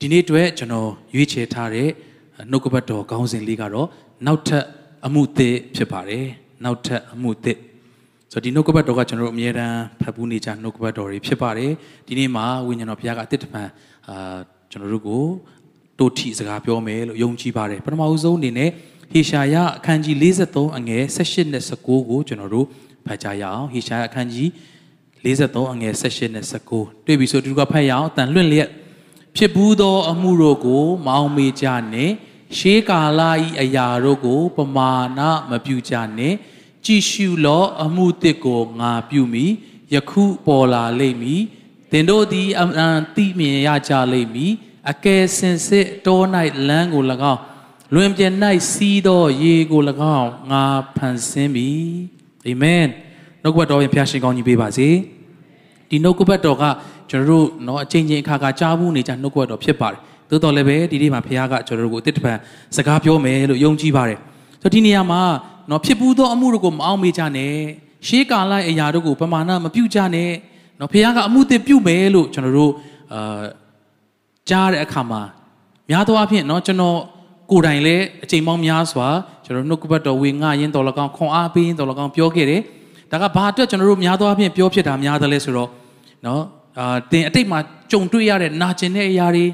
[0.00, 1.88] ဒီနေ့အတွက်ကျွန်တော်ရွေးချယ်ထားတဲ့
[2.50, 3.88] နှုတ်ကပတ်တော်ခေါင်းစဉ်လေးကတော့
[4.26, 4.64] နောက်ထပ်
[5.06, 6.26] အမှုသစ်ဖြစ်ပါတယ်
[6.64, 7.58] နောက်ထပ်အမှုသစ်
[8.32, 11.72] ဆိုတော့ဒီနှုတ်ကပတ်တော်ကကျွန်တော်တို့အမြဲတမ်းဖတ်ဘူးနေကြနှုတ်ကပတ်တော်တွေဖြစ်ပါတယ်
[12.06, 13.62] ဒီနေ့မှာဝိညာဉ်တော်ဘုရားကအသစ်တပံ
[14.08, 14.36] အာ
[14.70, 15.24] ကျွန်တော်တို့ကို
[15.98, 18.70] တို့ထီစကားပြောမယ်လို့ယုံကြည်ပါတယ်ပထမဦးဆုံးအနေနဲ့
[19.12, 22.66] ဟေရှာယအခန်းကြီး53အငယ်18နဲ့19ကိုကျွန်တော်တို့
[23.06, 24.48] ဖတ်ကြရအောင်ဟေရှာယအခန်းကြီး
[25.24, 26.44] 53အငယ်18နဲ့
[26.76, 28.70] 19တွေ့ပြီဆိုတူကဖတ်ရအောင်အတန်လွင့်လျက်
[29.36, 32.10] ဖြစ်ဘူးသောအမှုတို့ကိုမအောင်မေကြနဲ့
[32.56, 36.34] ရှေးကာလဤအရာတို့ကို ပမာဏမပြုကြနဲ့
[36.84, 39.46] ကြည်ရှုလောအမှုတစ်ကိုငါပြုမိ
[39.94, 41.42] ယခုပေါ်လာလိမ့်မည်
[41.90, 44.52] သင်တို့သည်အမှန်သိမြင်ရကြလိမ့်မည်
[44.90, 46.20] အကယ်စင်စစ်တော၌
[46.68, 47.40] လမ်းကို၎င်း
[47.94, 48.32] လွင်ပြင်၌
[48.72, 49.82] စီးသောရေကို၎
[50.16, 50.64] င်းငါ
[50.96, 51.70] ဖန်ဆင်းပြီ
[52.46, 52.84] အာမင်
[53.42, 54.88] နှုတ်ကပတ်တော်ရင်ဖျားရှင်ကောင်းကြီးပေးပါစေ
[55.88, 56.64] ဒီနှုတ်ကပတ်တော်က
[57.09, 62.33] ကျွန်တော်တို့เนาะအချိန်ချင်းအခါခါကြားဘူးနေကြနှုတ်ကပတ်တော်ဖြစ်ပါတယ်သို့တော်လည်းပဲဒီနေ့မှာဖခင်ကကျွန်တော်တို့ကိုအစ်တပံ
[62.75, 64.19] စကားပြောမယ်လို့ယုံကြည်ပါတယ်
[64.61, 65.21] ဆိုတော့ဒီနေရာမှာ
[65.67, 67.53] เนาะဖြစ်ဘူးသောအမှုတို့ကိုမအောင်မေ့ကြနဲ့
[68.07, 70.31] ရှေးကာလအရာတို့ကိုပမာဏမပြုကြနဲ့
[70.77, 72.71] เนาะဖခင်ကအမှုသစ်ပြုမယ်လို့ကျွန်တော်တို့
[73.13, 73.43] အာ
[74.49, 75.21] ကြားတဲ့အခါမှာ
[75.89, 76.97] များသောအားဖြင့်เนาะကျွန်တော်
[77.51, 79.07] ကိုယ်တိုင်လည်းအချိန်ပေါင်းများစွာ
[79.45, 82.61] ကျွန်တော်နှုတ်ကပတ်တော်ဝေငှရင်းတော်၎င်းခွန်အားပေးရင်းတော်၎င်းပြောခဲ့တယ်
[83.11, 85.69] ဒါကဘာအတွက်ကျွန်တော်တို့များသောအားဖြင့်ပြောဖြစ်တာများတယ်လဲဆိုတော့
[86.23, 86.41] เนาะ
[86.78, 87.58] အာတင်အတိတ်မှာ
[87.90, 89.46] ကြုံတွေ့ရတဲ့နာကျင်တဲ့အရာတွေ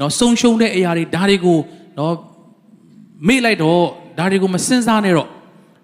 [0.00, 1.58] နော်ဆုံးရှုံးတဲ့အရာတွေဒါတွေကို
[1.98, 2.14] နော်
[3.28, 3.82] မေ့လိုက်တော့
[4.18, 5.28] ဒါတွေကိုမစင်စားနဲ့တော့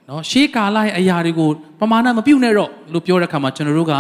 [0.08, 3.94] နော်ရှေးကာလရဲ့အရာတွေကိုပမာဏမပြုတ်နဲ့တော့လို့ပြောတဲ့အခါမှာကျွန်တော်တို့က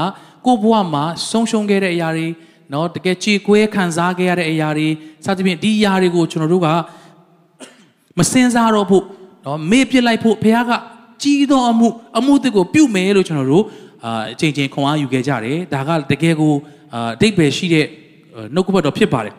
[0.46, 2.26] ကိုယ့်ဘဝမှာဆုံးရှုံးခဲ့တဲ့အရာတွေ
[2.72, 4.88] နော်တကယ်ချေကွဲခံစားခဲ့ရတဲ့အရာတွေ
[5.24, 6.68] စသဖြင့်ဒီအရာတွေကိုကျွန်တော်တို့က
[8.18, 9.04] မစင်စားတော့ဖို့
[9.46, 10.72] နော်မေ့ပြစ်လိုက်ဖို့ဘုရားက
[11.22, 13.64] ကြီးသောအမှုအမှုတွေကိုပြုတ်မယ်လို့ကျွန်တော်တို့
[14.04, 16.54] အာအချိန်ချင်းခွန်အားယူခဲ့ကြတယ်ဒါကတကယ်ကို
[16.94, 17.86] အာအတိတ်ပဲရှိတဲ့
[18.54, 19.34] နှုတ်ကပတ်တော်ဖြစ်ပါတယ်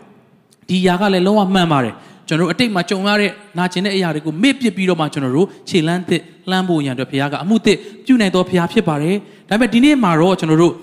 [0.70, 1.96] ဒီຢာကလည်းလုံးဝမှန်ပါတယ်
[2.28, 9.16] ကျွန်တော်တို့အတိတ်မှာကြုံရတဲ့နာကျင်တဲ့အရာတွေကိုမေ့ပစ်ပြီးတော့မှကျွန်တော်တို့ခြေလန်းသစ်လှမ်းဖို့ရန်အတွက်ဘုရားကအမှုသစ်ပြုနိုင်တော်ဘုရားဖြစ်ပါတယ်
[9.50, 10.74] ဒါပေမဲ့ဒီနေ့မှာတော့ကျွန်တော်တို့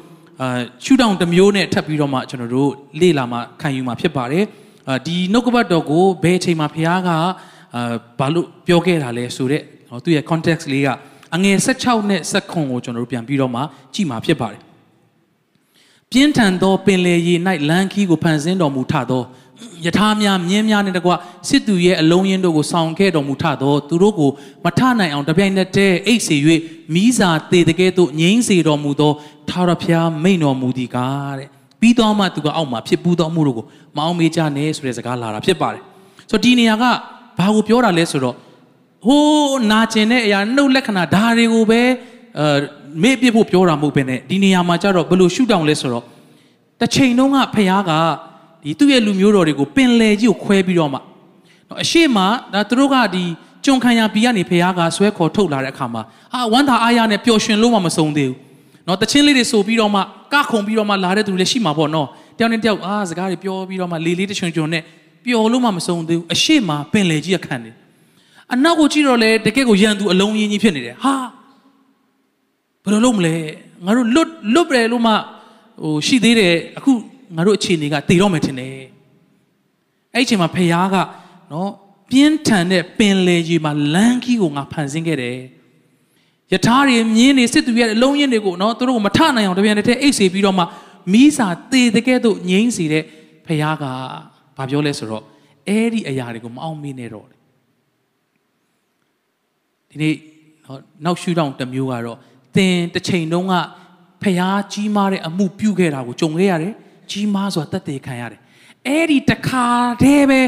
[0.41, 2.71] အာရှူတောင်တစ်မျိုးနဲ့ထပ်ပြီးတော့မှကျွန်တော်တို့
[3.01, 4.45] လေ့လာမှခံယူမှဖြစ်ပါတယ်
[4.89, 7.19] အာဒီနှုတ်ကပတ်တော်ကိုဘယ်အချိန်မှာဘုရားကအာ
[8.19, 10.89] ဘာလို့ပြောခဲ့တာလဲဆိုတော့သူ့ရဲ့ context လေးက
[11.35, 13.61] အငယ်16နဲ့19ကိုကျွန်တော်တို့ပြန်ပြီးတော့မှ
[13.95, 14.61] ကြည့်မှာဖြစ်ပါတယ်
[16.11, 17.35] ပြင်းထန်သောပင်လေရေ၌
[17.69, 19.23] လမ်းခီးကိုဖန်ဆင်းတော်မူထသော
[19.85, 21.13] ယထာများမြင်းများနဲ့တကွ
[21.49, 24.31] စစ်သူရဲ့အလုံးရင်းတို့ကိုဆောင်ခဲ့တော်မူထသောသူတို့ကို
[24.65, 26.37] မထနိုင်အောင်တပြိုင်နက်တည်းအိတ်စေ၍
[26.95, 29.13] မိစာတေတကဲ့သို့ငြိမ်းစေတော်မူသော
[29.49, 31.49] ထာဝရဘုရားမိန်တော်မူသည်ကားတဲ့
[31.81, 35.83] ပြီးတော့မှသူကအောက်မှာဖြစ်ပူးသောအမှုတို့ကိုမအောင်မေးကြနဲ့ဆိုတဲ့စကားလာတာဖြစ်ပါတယ်
[36.31, 36.85] ဆိုတော့ဒီနေရာက
[37.39, 38.37] ဘာကိုပြောတာလဲဆိုတော့
[39.06, 41.83] ဟိုးနာကျင်တဲ့အရာနှုတ်လက္ခဏာဒါတွေကိုပဲ
[42.38, 42.44] အဲ
[43.03, 46.05] မေ့ပြဖို့ပြောတာမဟုတ်ဘဲနဲ့ဒီနေရာမှာကျတော့ဘယ်လိုရှုတောင်လဲဆိုတော့
[46.81, 47.93] တစ်ချိန်တုန်းကဖခင်က
[48.62, 50.99] ဒီသူ့ရဲ့လူမျိုးတော်တွေကိုပင်လယ်ကြီးကိုခွဲပြီးတော့မှ
[51.69, 52.19] နော်အရှိမ
[52.53, 53.25] ဒါသူတို့ကဒီ
[53.65, 56.03] ကြုံခံရပြီးကနေဖခင်ကဆွဲခေါ်ထုတ်လာတဲ့အခါမှာ
[56.34, 58.37] အာဝမ်းသာအားရနဲ့ပျော်ရွှင်လို့မှမဆုံးသေးဘူး
[58.87, 60.00] နော်တချင်းလေးတွေဆိုပြီးတော့မှ
[60.33, 62.06] ကခုံပြီးတော့မှလာတဲ့သူတွေလည်းရှိမှာပေါ့နော်
[62.39, 64.83] တယောက်နဲ့တယောက်အာစကားတွေပြောပြီးတော့မှလေလေးတချွန်ချွန်နဲ့
[65.25, 67.75] ပျော်လို့မှမဆုံးသေးဘူးအရှိမပင်လယ်ကြီးကခံတယ်
[68.55, 71.15] အနောက်ကိုကြည့်တော့လေတကယ့်ကိုရန်သူအလုံးရင်းကြီးဖြစ်နေတယ်ဟာ
[72.84, 73.34] ဘယ်လိုလုပ်မလဲ
[73.84, 75.12] ငါတို့လွတ်လွတ်တယ်လို့မှ
[75.83, 76.93] ဟိုရှိသေးတယ်အခု
[77.37, 78.75] ငါတို့အခြေအနေကတည်တော့မယ်ထင်တယ်
[80.15, 80.97] အဲ့ဒီအချိန်မှာဖခင်က
[81.53, 81.71] နော်
[82.10, 85.39] ပြင်းထန်တဲ့ပင်လေကြီးမှာလမ်းကြီးကိုငါဖန်ဆင်းခဲ့တယ်
[86.53, 90.65] ယထာတွေမြင်းတွေစစ်သူရဲ့အလုံးရင်တွေကိုနော်သူတို့ကိုမထနိုင်အောင်တပြန်တစ်အိတ်စေပြီးတော့မှ
[91.12, 93.05] မီးစာတေတဲ့ကဲ့သို့ငြိမ်းစေတဲ့
[93.47, 93.84] ဖခင်က
[94.56, 95.25] ဘာပြောလဲဆိုတော့
[95.69, 97.27] အဲ့ဒီအရာတွေကိုမအောင်မင်းနဲ့တော့
[99.91, 100.15] ဒီနေ့
[100.67, 102.19] နော်နောက်ရှူတောင်တစ်မျိုးကတော့
[102.56, 103.55] သင်တစ်ချိန်တုန်းက
[104.23, 104.41] ဖះ
[104.73, 106.75] ကြီးမားတဲ့အမှုပြုခဲ့တာကိုကြုံခဲ့ရတယ်
[107.11, 108.41] ကြီးမားစွာတတ်သိခံရတယ်
[108.87, 109.67] အဲ့ဒီတခါ
[110.03, 110.41] တည်းပဲ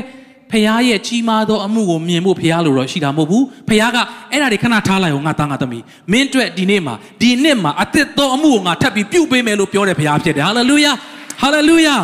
[0.51, 3.97] ဖះရဲ့ကြီးမားသောအမှုကိုမြင်ဖို့ဖះလိုတော့ရှိတာမဟုတ်ဘူးဖះက
[4.31, 10.93] အဲ့ဒါတွေခဏထားလိုက်အောင်ငါသားငါသမီးမင်းအတွက်ဒီနေ့မှာဒီနှစ်မှာအသက်သောအမှုကိုငါထပ်ပြီးပြုပေးမယ်လို့ပြောတယ်ဖះဖြစ်တယ်ဟာလေလုယာ
[11.41, 11.97] ဟာလေလုယာ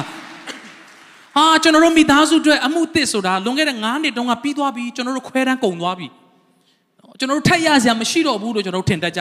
[1.37, 6.07] ဟာကျွန်တော်တို့မိသားစုအတွက်အမှုသစ်ဆိုတာလွန်ခဲ့တဲ့9နှစ်တုန်းကပြီးသွားပြီကျွန်တော်တို့ခွဲတန်းကုန်သွားပြီ
[7.19, 9.21] ကျွန်တော်တို့ထပ်ရစရာမရှိတော့ဘူးလို့ကျွန်တော်တို့ထင်တတ်ကြ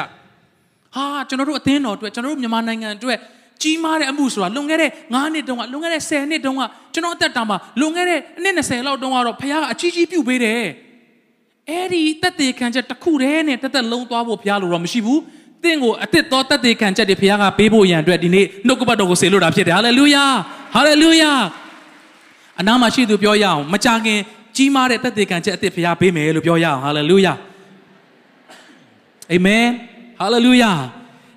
[0.95, 3.17] ဟာကျွန်တော်တို့အသင်းတော်အတွက်ကျွန်တော်တို့မြန်မာနိုင်ငံအတွက်
[3.61, 6.61] ကြီးမားတဲ့အမှုဆိုတာလွန်ခဲ့တဲ့9နှစ်တုန်းကလွန်ခဲ့တဲ့10နှစ်တုန်းက
[6.93, 10.63] ကျွန်တော်အသက်တာမှာလွန်ခဲ့တဲ့နှစ်20လောက်တုန်းကတော့ဖခင်ကအကြီးကြီးပြုပေးတယ်
[11.69, 15.21] အဲ့ဒီတက်သေးခံချက်တစ်ခုတည်းနဲ့တက်တက်လုံးသွားဖို့ဖခင်လိုတော့မရှိဘူး
[15.63, 20.25] တင့်ကိုအစ်စ်တော်တက်သေးခံချက်တွေဖခင်ကပေးဖို့ရန်အတွက်ဒီနေ့နှုတ်ကပတ်တော်ကိုဆေလို့တာဖြစ်တယ်ဟာလေလုယာ
[20.75, 21.31] ဟာလေလုယာ
[22.59, 24.19] အနားမှာရှိသူပြောရအောင်မကြခင်
[24.55, 27.33] ကြီးမားတဲ့တက်သေးခံချက်အစ်စ်ဖခင်ပေးမယ်လို့ပြောရအောင်ဟာလေလုယာ
[29.31, 29.65] အာမင်
[30.19, 30.71] ဟာလေလုယာ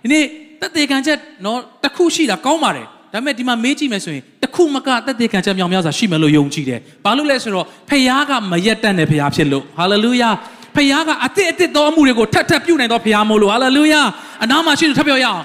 [0.02, 0.24] ဒီနေ့
[0.60, 10.30] တက်သေးခံချက်နော်တခုရှိတာကောင်းပါတယ်ဒါပေမဲ့ဒီမှာမေးကြည့်မယ်ဆိုရင်တခုမကတက်တဲ့ခံချက်မြောင်များစွာရှိမယ်လို့ယုံကြည်တယ်ဘာလို့လဲဆိုတော့ဖခင်ကမရက်တတ်တဲ့ဖခင်ဖြစ်လို့ဟာလေလုယာ
[10.76, 14.02] ဖခင်ကအသစ်အသစ်သောအမှုတွေကိုထပ်ထပ်ပြုနိုင်သောဖခင်မို့လို့ဟာလေလုယာ
[14.44, 15.40] အနာမှာရှိသူထပ်ပြောရအောင်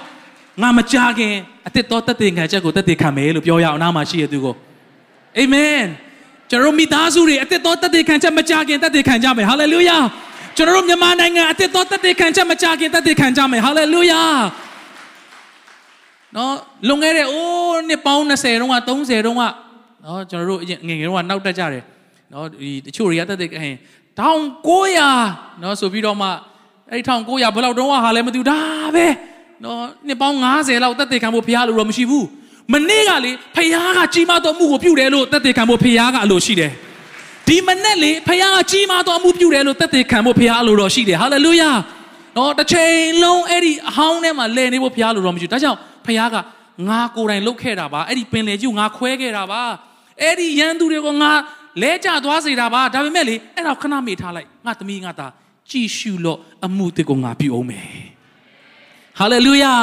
[0.62, 1.34] ငါမကြခင်
[1.68, 4.54] အသစ်သောတက်တဲ့ခံချက်ကိုတက်တဲ့ခံမယ်လို့ပြောရအောင်အနာမှာရှိရသူကို
[5.38, 5.82] အာမင်
[6.50, 9.98] ကျွန်တော်မိသားစုတွေအသစ်သောတက်တဲ့ခံချက်မကြခင်တက်တဲ့ခံကြမယ်ဟာလေလုယာ
[10.56, 14.22] ကျွန်တော်တို့မြန်မာနိုင်ငံအသစ်သောတက်တဲ့ခံချက်မကြခင်တက်တဲ့ခံကြမယ်ဟာလေလုယာ
[16.36, 16.52] နော်
[16.88, 19.42] လွန်ခဲ့တဲ့အိုးနှစ်ပေါင်း20တုန်းက30တုန်းက
[20.04, 21.82] နော်ကျွန်တော်တို့ငယ်ငယ်တုန်းကနောက်တက်ကြတယ်
[22.32, 23.76] နော်ဒီတချို့တွေကတက်တဲ့ဟင်
[24.20, 26.28] 1900နော်ဆိုပြီးတော့မှ
[26.90, 28.58] အဲ့ဒီ1900ဘယ်လောက်တုန်းကဟာလဲမသိဘူးဒါ
[28.94, 29.06] ပဲ
[29.64, 32.26] နော်နှစ်ပေါင်း90လောက်တက်တဲ့ခံဖို့ဘုရားလိုတော့မရှိဘူး
[32.72, 36.72] မနေ့ကလေဖခင်ကကြီးမားသောမှုကိုပြုတယ်လို့တက်တဲ့ခံဖို့ဖခင်ကအလိုရှိတယ်
[37.48, 41.70] ဒီမနေ့လေဖခင်ကကြီးမားသောမှုပြုတယ်လို့တက်တဲ့ခံဖို့ဖခင်အလိုတော်ရှိတယ်ဟာလေလုယာ
[42.36, 46.36] နော်တစ်ချိန်လုံးအဲ့ဒီအဟောင်းထဲမှာလဲနေဖို့ဖခင်လိုတော်မရှိဘူးဒါကြောင့်ဖခင်က
[46.88, 49.62] ငါကိုယ်တိုင်လှုပ်ခဲ့တာပါအဲ့ဒီပင်လေကြီးကိုငါခွဲခဲ့တာပါ
[50.22, 51.32] အဲ့ဒီရန်သူတွေကိုငါ
[51.82, 55.32] လဲကျသွားစေတာပါဒါပေမဲ့လေအဲ့တော့ခဏမေ့ထားလိုက်ငါသမီးငါသား
[55.70, 57.88] ကြည်ရှုလို့အမှုတွေကိုငါပြုအောင်မယ်
[59.18, 59.74] ဟာလေလုယာ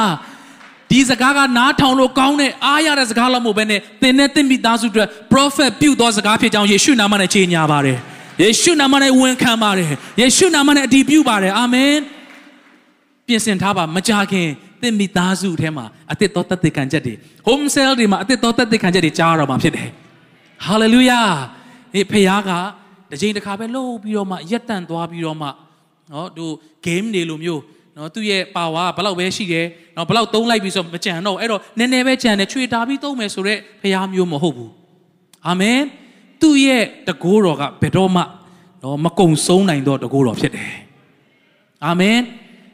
[0.90, 7.98] ဒီစကားကနားထောင်လို့ကောင်းတဲ့အားရတဲ့စကားလို့မဟုတ်ဘဲနဲ့သင်နဲ့သင်မိသားစုတွေ prophet ပြုသောစကားဖြစ်ကြောင်းယေရှုနာမနဲ့ကြေညာပါတယ်
[8.42, 9.90] ယေရှုနာမနဲ့ဝန်ခံပါတယ်
[10.20, 11.94] ယေရှုနာမနဲ့အတည်ပြုပါတယ်အာမင်
[13.26, 14.48] ပြင်ဆင်ထားပါမကြခင်
[14.82, 17.14] သင်မိသားစုထဲမှာအသစ်တော်တသက်ခံချက်တွေ
[17.48, 19.88] home cell တွေမှာအသစ်တော်တသက်ခံချက်တွေကြားရတော့မှာဖြစ်တယ်
[20.66, 21.28] hallelujah
[21.92, 22.50] ဒီဖခင်က
[23.10, 25.48] တစ်ချိန်တစ်ခါပဲလှုပ်ပြီးတော့မှရက်တန့်သွားပြီးတော့မှ
[26.12, 26.52] နော်တို့
[26.86, 27.62] game တွေလိုမျိုး
[27.96, 34.72] နော်သူ့ရဲ့ power ဘလောက်ပဲရှိတယ်နော်ဘလောက်သုံးလိုက်ပြီဆိုမကြံတော့အဲ့တော့နည်းနည်းပဲကြံတယ်ချွေတာပြီးသုံးမယ်ဆိုတော့ဖခင်မျိုးမဟုတ်ဘူး
[35.46, 35.80] အာမင်
[36.42, 38.22] သူ့ရဲ့တကိုးတော်ကဘယ်တော့မှ
[38.82, 40.72] နော်မကုံဆုံးနိုင်တော့တကိုးတော်ဖြစ်တယ်
[41.84, 42.18] အာမင်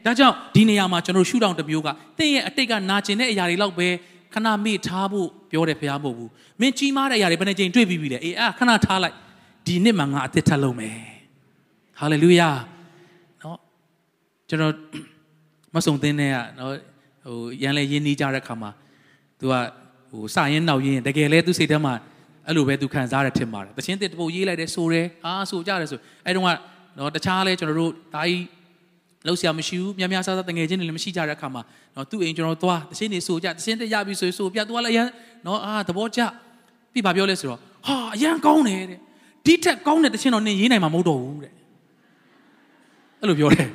[0.05, 1.89] ဒါကြောင့်ဒီနေရာမှာကျွန်တော်ရှုထောင့်တစ်မျိုးက
[2.19, 3.89] တင့်ရဲ့အတိတ်ကနာကျင်တဲ့အရာတွေလောက်ပဲ
[4.35, 6.31] ခဏမေ့ထားဖို့ပြောတယ်ဖရားမဟုတ်ဘူး
[6.61, 9.15] မင်းကြီးမားတဲ့အရာတွေဘယ်နှကြိမ်တွေ့ပြီးပြီလဲအေးအဲ့ခဏထားလိုက်
[9.67, 10.99] ဒီနှစ်မှာငါအသက်ထပ်လုံးမယ်
[11.99, 12.65] ဟာလေလုယာနော်
[14.51, 14.75] ကျွန်တော်
[15.75, 16.73] မဆုံသင်းတဲ့ကနော်
[17.25, 18.71] ဟိုရန်လဲရင်းနှီးကြတဲ့ခါမှာ
[19.41, 19.55] तू က
[20.11, 21.95] ဟိုစရင်နောက်ရင်တကယ်လဲသူစိတ်ထဲမှာ
[22.47, 26.51] အဲ့လိုပဲသူခံစားရထင်ပါတယ်တချင်းတစ်ပုတ်ရေးလိုက်တယ်ဆိုတယ်အာဆိုကြတယ်ဆိုအဲ့တုန်းက
[26.99, 28.45] နော်တခြားလဲကျွန်တော်တို့ဒါကြီး
[29.27, 31.63] လောက်ဆရာမရှိဘူးများများဆဆတငယ်ချင်းတွေလည်းမရှိကြတဲ့အခါမှာ
[31.95, 35.09] နော်သူ့အိမ်ကျွန်တော်သွားတချင်းနေဆိုကြတချင်းတက်ရပြီဆိုဆိုပြသွားလိုက်ရန်
[35.47, 36.21] နော်အာသဘောကျ
[36.93, 38.99] ပြီဘာပြောလဲဆိုတော့ဟာအရန်ကောင်းတယ်တဲ့
[39.47, 41.53] ဒီထက်ကောင်းတဲ့တချင်းတော့နင်ရေးနိုင်မှာမဟုတ်တော့ဘူးတဲ့
[43.21, 43.69] အဲ့လိုပြောတယ်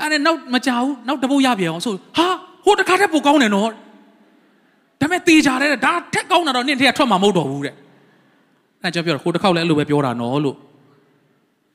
[0.00, 2.28] အဲ့ဒါနောက်မကြောက်ဘူးနောက်တပုတ်ရပြန်အောင်ဆိုဟာ
[2.64, 3.70] ဟိုတခါတည်းပိုကောင်းတယ်နော်
[5.00, 7.74] ဒါပေမဲ့တေချာတယ်ဒါထက်ကောင်းတာတော့နင့်ထက်ထွက်မှာမဟုတ်တော့ဘူးတဲ့
[8.82, 10.56] အဲ့ကြောင့်ပြောဟိုတစ်ခေါက်လည်းအဲ့လိုပဲပြောတာနော်လို့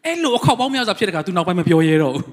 [0.06, 2.25] အဲ့လိုအခေါက်ပေါင်းများစွာဖြစ်တဲ့ကသူနောက်ပိုင်းမပြောရဲတော့ဘူး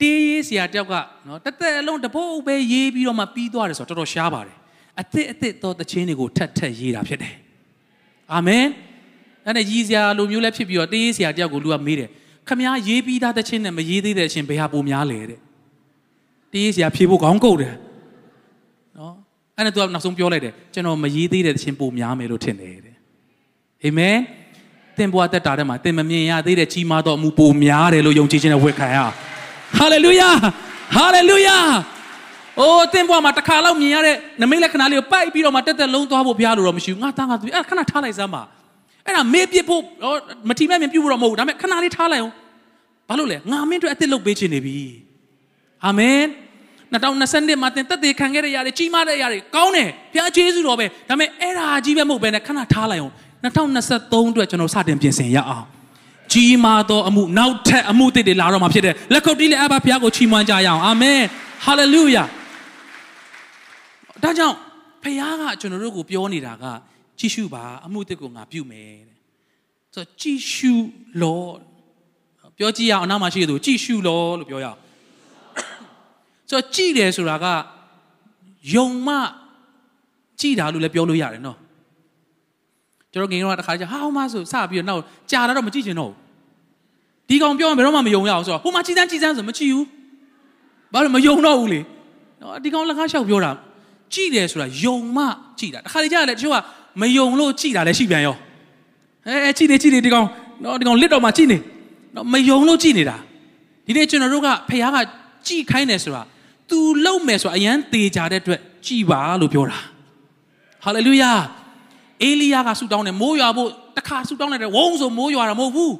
[0.00, 0.94] တေးရေးဆရာတယောက်က
[1.26, 4.56] နော်တသက်အလုံးတပုတ်ပဲရေးပြီးတော့မှပြီးသွားတယ်ဆိုတော့တော်တော်ရှားပါတယ်
[5.00, 7.34] အသစ်အသစ်သောတခြင်းတွေကိုထပ်ထပ်ရေးတာဖြစ်တယ်
[8.32, 8.66] အာမင်
[9.46, 12.10] အဲ့ဒါကြီးစရာလိုမျိုးလည်းဖြစ်ပြီးတော့တေးရေးဆရာတယောက်ကိုလူကမေးတယ်
[12.48, 15.40] ခမားရေးပြီးသားတခြင်းနဲ့မရေးသေးတဲ့အခြင်းဘယ်ဟာပိုများလဲတဲ့
[16.52, 17.74] တေးရေးဆရာဖြေဖို့ခေါင်းကုတ်တယ်
[18.98, 19.14] နော်
[19.56, 22.96] အဲ့ဒါသူကနောက်ဆုံးပြောလိုက်တယ်ကျွန်တော်မရေးသေးတဲ့တခြင်းပိုများမယ်လို့ထင်တယ်တဲ့
[23.84, 24.16] အာမင်
[24.96, 28.98] သင်ဘဝတက်တာထဲမှာသင်မမြင်ရသေးတဲ့ကြီးမားသောအမှုပိုများတယ်လို့ယုံကြည်ခြင်းနဲ့ဝတ်ခံရ
[29.78, 30.30] ဟာလေလုယာ
[30.96, 31.58] ဟာလေလုယာ
[32.60, 38.42] အိုးသင်ဘဝမှာတစ်ခါလောက်မြင်ရတဲ့နမိတ်လက္ခဏာလေးကိုပိုက်ပြီးတော့မှတက်တက်လုံးသွားဖို့ဘုရားလိုတော့မရှိဘူးငါသားငါသူအဲ့ခဏထားလိုက်စမ်းပါ
[39.06, 39.82] အဲ့ဒါမေးပြဖို့
[40.48, 42.34] မထီမဲ့မြင်ပြုဖို့တော့မဟုတ်ဘူးဒါပေမဲ့ခဏလေးထားလိုက်အောင်
[43.08, 44.78] ဘာလို့လဲငါမင်းတို့အစ်စ်လုပ်ပေးခြင်းနေပြီ
[45.84, 46.20] အာမင်
[46.92, 55.66] 2020မှာတင်တက်သေးခံခဲ့တဲ့ຢာတွေကြီးမားတဲ့ຢာတွေကောင်းတယ်ဘုရားကျေးဇူးတော်ပဲဒါပေမဲ့အဲ့ဒါကြီးပဲမဟုတ်ဘဲနဲ့ခဏထားလိုက်အောင်2023အတွက်ကျွန်တော်စတင်ပြင်ဆင်ရအောင်
[56.32, 61.20] ကြီးမားသောအမှုနောက်ထပ်အမှုတွေလာတော့မှာဖြစ်တယ်လက်ခုပ်တီးလက်အပ်ပါဘုရားကိုချီးမွမ်းကြရအောင်အာမင်
[61.64, 62.24] ဟာလေလုယာ
[64.22, 64.56] ဒါကြောင့်
[65.02, 66.64] ဘုရားကကျွန်တော်တို့ကိုပြောနေတာက
[67.18, 69.16] ကြည့်ရှုပါအမှုတွေကိုငါပြုမယ်တဲ့
[69.94, 70.72] ဆိုတော့ကြည့်ရှု
[71.22, 71.50] လို့
[72.58, 74.78] ပြောကြည့်ရအောင်အနောက်မှာရှိတဲ့သူကြည့်ရှုလို့လို့ပြောရအောင်
[76.50, 77.46] ဆိုတော့ကြည့်တယ်ဆိုတာက
[78.74, 79.14] ယုံမှ
[80.40, 81.58] ကြည့်တာလို့လည်းပြောလို့ရတယ်နော်
[83.12, 86.16] ကျွန်တော်ငယ်တော့တခါကျဟာဟိုမှဆိုစပြီးတော့နောက်ကြာတာတော့မကြည့်ချင်တော့ဘူး
[87.28, 89.86] ဒီကောင်ပြောရင်ဘယ်တော့မှမယုံရအောင်ဆိုတော့ဟိုမှကြည်စမ်းကြည်စမ်းဆိုမကြည့်ဘူး
[90.92, 91.80] ဘာလို့မယုံတော့ဘူးလေ
[92.40, 93.50] နော်ဒီကောင်လက်ကားလျှောက်ပြောတာ
[94.14, 95.22] ကြည့်တယ်ဆိုတာယုံမှ
[95.58, 96.56] ကြည့်တာတခါလေကြာလေတချို့က
[97.00, 98.36] မယုံလို့ကြည်တာလည်းရှိပြန်ရော
[99.26, 100.26] အဲအဲကြည်နေကြည်နေဒီကောင်
[100.62, 101.58] နော်ဒီကောင်လစ်တော်မှာကြည်နေ
[102.14, 103.16] နော်မယုံလို့ကြည်နေတာ
[103.86, 104.96] ဒီနေ့ကျွန်တော်တို့ကဖခင်က
[105.46, 106.22] ကြည်ခိုင်းတယ်ဆိုတာ
[106.70, 109.78] तू လုံမယ်ဆိုတာအရန်သေးကြတဲ့အတွက်ကြည်ပါလို့ပြောတာ
[110.84, 111.32] ဟာလေလုယာ
[112.22, 115.94] အေလိယကဆူတောင်းတယ်မိုးရွာဖို့တခါဆူတောင်းတယ်ဝုန်းဆိုမိုးရွာတာမဟုတ်ဘူး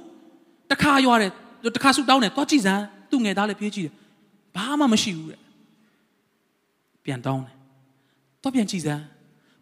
[0.72, 1.30] တခါရွာတယ်
[1.76, 3.94] တခါဆူတောင်းတယ်သွားကြည့်စမ်းသူ့ငယ်သားလည်းပြေးကြည့်တယ်
[4.56, 5.40] ဘာမှမရှိဘူးတဲ့
[7.04, 7.54] ပြန်တောင်းတယ်
[8.42, 9.02] တော့ပြန်ကြည့်စမ်း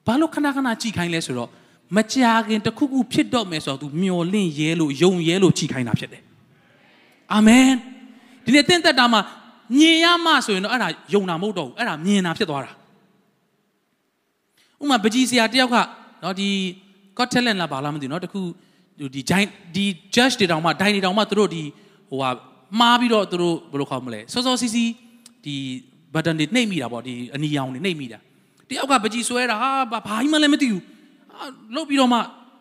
[0.06, 1.50] ဘာလို့ခဏခဏကြည်ခိုင်းလဲဆိုတော့
[1.96, 6.22] မကြာခင်တခုခုဖြစ်တော့မယ်ဆိုတော့ तू မျော်လင့်ရဲလို့ယုံရဲလို့ကြည်ခိုင်းတာဖြစ်တယ်
[7.32, 7.68] အာမင်
[8.44, 9.20] ဒီနေ့တင့်သက်တာမှာ
[9.78, 12.72] မြင်ရမှဆိုရင်တော့အဲ့ဒါယုံတာမဟုတ်တော့ဘူးအဲ့ဒါမြင်တာဖြစ်သွားတာ
[14.82, 15.76] ဥမာပကြီးဆရာတယောက်က
[16.22, 16.48] နော်ဒီ
[17.18, 18.40] got talent လာပါလားမသိဘူးနော်တခု
[19.14, 19.84] ဒီ giant ဒီ
[20.14, 21.62] judge တွေတောင်မှ dine တွေတောင်မှသူတို့ဒီ
[22.08, 22.30] ဟိုဟာ
[22.80, 24.90] မှားပြီးတော့သူတို့ဘယ်လိုခေါ်မလဲစောစောစီးစီး
[25.44, 25.54] ဒီ
[26.14, 28.18] button တွေနှိပ်မိတာပေါ့ဒီအနီရောင်တွေနှိပ်မိတာ
[28.68, 29.70] တယောက်ကပကြီးဆွဲတာဟာ
[30.06, 30.82] ဘာမှမလည်းမသိဘူး
[31.74, 32.18] လုတ်ပြီးတော့မှ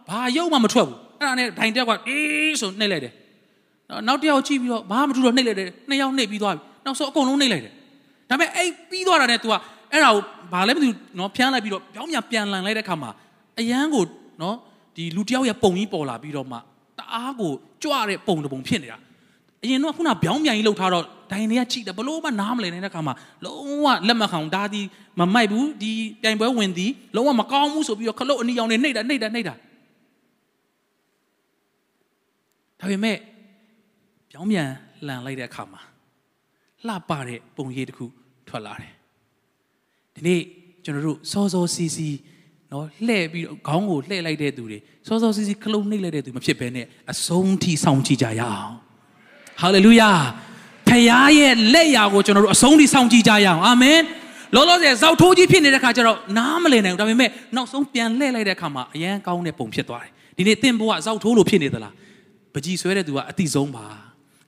[0.10, 3.14] ဘာရုပ်မှမထွက်ဘူးအဲ့ဒါနဲ့ dine တယောက်ကအေးဆိုနှိပ်လိုက်တယ်
[4.08, 7.74] နောက်တစ်ယောက်ကြည့်ပြီးတော့ဘာမှမထူတော့နှိပ်လိုက်တယ်နှစ်ယောက်နှိပ်ပြီးသွားပြီနောက်ဆုံးအကုန်လုံးနှိပ်လိုက်တယ်
[8.30, 9.54] ဒါပေမဲ့အဲ့ပြီးသွားတာနဲ့ तू က
[9.92, 13.12] အဲ့ဒါကိုဘာလဲမသိဘူးနော်ဖျန်းလိုက်ပြီးတော့ပြောင်းပြန်ပြန်လန်လိုက်တဲ့ခါမှာ
[13.60, 14.04] အရန်ကို
[14.42, 14.56] နော်
[14.96, 16.60] ဒီလူတယောက်ရဲ့ပုံကြီးပေါ်လာပြီးတော့မှတ
[17.14, 17.52] အားကို
[17.84, 18.98] ကြွတဲ့ပုံတစ်ပုံဖြစ်နေတာ
[19.64, 23.14] အရင်တော့ခုနပြောင်းပြန်ကြီးလှုပ်ထားတော့ဒိုင်တွေကကြည့်တယ်ဘလို့မှနားမလည်နိုင်တဲ့ခါမှာ
[23.46, 24.82] လုံးဝလက်မခံဒါဒီ
[25.20, 25.92] မမိုက်ဘူးဒီ
[26.22, 29.54] ပြိုင်ပွဲဝင်သည်လုံးဝမကောင်းဘူးဆိုပြီးတော့ခလုတ်အနီရောင်တွေနှိပ်တာနှိပ်တာနှိပ်တာ
[32.80, 33.18] ဒါပေမဲ့
[34.30, 34.70] ပြောင်းပြန်
[35.08, 35.82] လန်လိုက်တဲ့အခါမှာ
[36.88, 38.06] လှပတဲ့ပုံရိပ်တစ်ခု
[38.48, 38.94] ထွက်လာတယ်
[40.16, 40.42] ဒီနေ့
[40.84, 42.10] ကျွန်တော်တို့စောစောစီစီ
[42.72, 48.74] နော်လှဲ့ပြီးတော့ခေါင်းကိုလှဲ့လိုက်တဲ့သူတွေစောစောစီစီခလုံးနှိပ်လိုက်တဲ့သူမဖြစ်ဘဲနဲ့အဆုံးထိစောင့်ကြည့်ကြရအောင်
[49.62, 50.12] ဟာလေလုယာ
[50.88, 54.00] ဖခင်ရဲ့လက်ရာကိုကျွန်တော်တို့အဆုံးထိစောင့်ကြည့်ကြရအောင်အာမင်
[54.56, 61.94] လောလောဆယ်ဇောက်ထိုးကြီးဖြစ်နေတဲ့ခါကျတော့နားမလည်နိုင်ဘူးဒါပေမဲ့နောက်ဆုံးပြန်လှည့်လိုက်တဲ့ခါမှာအရန်ကောင်းတဲ့ပုံဖြစ်သွားတယ်ဒီနေ့သင်ဘဝဇောက်ထိုးလို့ဖြစ်နေသလား
[62.54, 63.86] ပကြီးဆွဲတဲ့သူကအတိဆုံးပါ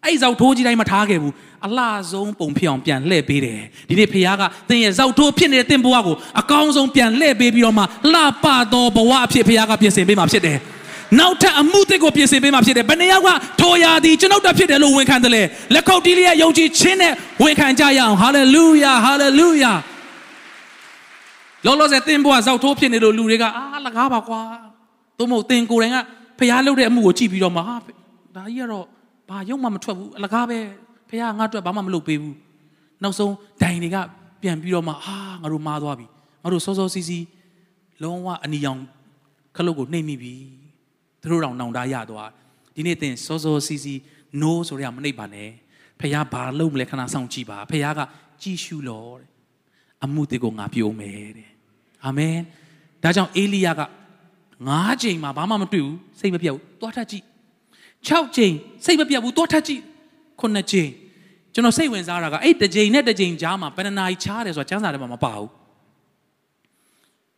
[0.05, 1.33] အဲ့ဇောက်ထိုးကြီးတိုင်းမထားခဲ့ဘူး
[1.65, 7.83] အလှဆုံးပုံဖြစ်အောင်ပြန်လှည့်ပေးတယ်ဒီနေ့ဖခင်ကသင်ရဲ့ဇောက်ထိုးဖြစ်နေတဲ့သင်ဘဝကိုအကောင်းဆုံးပြန်လှည့်ပေးပြီးတော့မှ
[8.13, 10.57] လှပသောဘဝအဖြစ်ဖခင်ကပြင်ဆင်ပေးမှာဖြစ်တယ်
[11.19, 13.29] နောက်ထပ်အမှုသစ်ကိုပြင်ဆင်ပေးမှာဖြစ်တယ်ဘယ်နှယောက်က
[13.61, 15.43] ထိုရာသည်ကျွန်ုပ်တို့ဖြစ်တယ်လို့ဝန်ခံတယ်လေ
[15.73, 19.73] လက်ခုပ်တီးလျက်ယုံကြည်ခြင်းနဲ့ဝန်ခံကြရအောင်ဟာလေလုယာဟာလေလုယာ
[21.65, 24.41] လောလောဆယ်သင်ဘဝဇောက်ထိုးဖြစ်နေလို့လူတွေကအာလကားပါကွာ
[25.17, 25.97] သို့မဟုတ်သင်ကိုယ်တိုင်က
[26.39, 27.75] ဖះလုပ်တဲ့အမှုကိုကြည့်ပြီးတော့မှဟာ
[28.35, 28.85] ဒါကြီးကတော့
[29.29, 30.57] ဘာရုံမှမထွက်ဘူးအလကားပဲ
[31.09, 32.35] ဖះငါ့အတွက်ဘာမှမလုပ်ပေးဘူး
[33.03, 33.97] နောက်ဆုံးဒိုင်တွေက
[34.41, 36.05] ပြန်ပြီးတော့မှအာငါတို့မာသွားပြီ
[36.43, 37.25] ငါတို့စောစောစီးစီး
[38.01, 38.81] လုံးဝအနီရောင်
[39.55, 40.33] ခလုတ်ကိုနှိမ့်မိပြီ
[41.24, 42.30] သူတို့တောင်နောင်တရသွား
[42.74, 43.98] ဒီနေ့သင်စောစောစီးစီး
[44.40, 45.50] no ဆိုရမနှိပ်ပါနဲ့
[46.00, 48.00] ဖះဘာလုပ်မလဲခဏဆောင်ကြည့်ပါဖះက
[48.42, 49.28] ကြည်ရှုလို့တဲ့
[50.04, 51.50] အမှုတွေကိုငါပြုံးမယ်တဲ့
[52.04, 52.36] အာမင်
[53.02, 53.82] ဒါကြောင့်အေလိယက
[54.68, 54.70] ၅
[55.02, 57.24] ချိန်မှာဘာမှမတွေ့ဘူးစိတ်မပြတ်ဘူးသွားထပ်ကြည့်
[58.08, 58.54] 6ချိန်
[58.84, 59.82] စိတ်မပြတ်ဘူးသွားထပ်ကြည့်
[60.40, 60.90] 9ချိန်
[61.54, 65.50] ကျွန်တော်စိတ်ဝင်စားတာကအဲ့တစ်ချိန်နဲ့တစ်ချိန်ကြားမှာဘယ်နှနာရီချားတယ်ဆိုတာကျမ်းစာထဲမှာမပါဘူး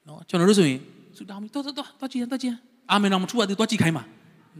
[0.04, 0.80] เนาะကျွန်တော်တို့ဆိုရင်
[1.16, 2.54] ဆူတောင်းပြီးသွားသွားသွားကြည့်သွားကြည့်
[2.91, 4.03] အာမင်တော်မထူရသေးသွားကြည့်ခိုင်းပါ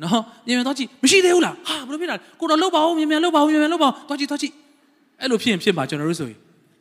[0.03, 4.53] နော်မြန်မြန်သွားကြည့်မရှိသေးဘူးလားဟာဘယ်လိုဖြစ်တာကိုတော့လှုပ်ပါဦးမြန်မြန်လှုပ်ပါဦးမြန်မြန်လှုပ်ပါဦးသွားကြည့်သွားကြည့်
[5.21, 6.39] အဲ့လိုဖြစ်ရင်ဖြစ်မှာကျွန်တော်တို့ဆိုရင်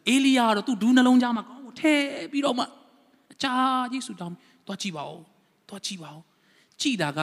[0.08, 1.94] အေလီယာကတော့သူ့ဒူးနှလုံးသားမှာကောင်းကိုထဲ
[2.32, 2.64] ပြီးတော့မှ
[3.32, 3.52] အချာ
[3.92, 4.34] ကြီးဆူတောင်း
[4.66, 5.20] သွားကြည့်ပါဦး
[5.68, 6.20] သွားကြည့်ပါဦး
[6.80, 7.18] ကြည့်တာက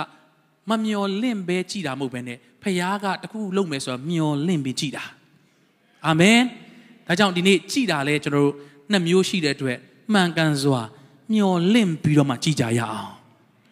[0.70, 5.04] မမျော်လင့်ပဲကြည်တာမဟုတ်ဘဲနဲ့ဖခင်ကတခုလုပ်မယ်ဆိုတော့မျော်လင့်ပြီးကြည်တာ
[6.06, 6.40] အာမင်
[7.08, 8.54] ဒါကြောင့်ဒီနေ့ကြည်တာလဲကျွန်တော်တို့
[8.92, 9.78] နှစ်မျိုးရှိတဲ့အတွက်
[10.14, 10.82] မှန်ကန်စွာ
[11.34, 13.23] မျော်လင့်ပြီးတော့မှကြည်ကြရအောင်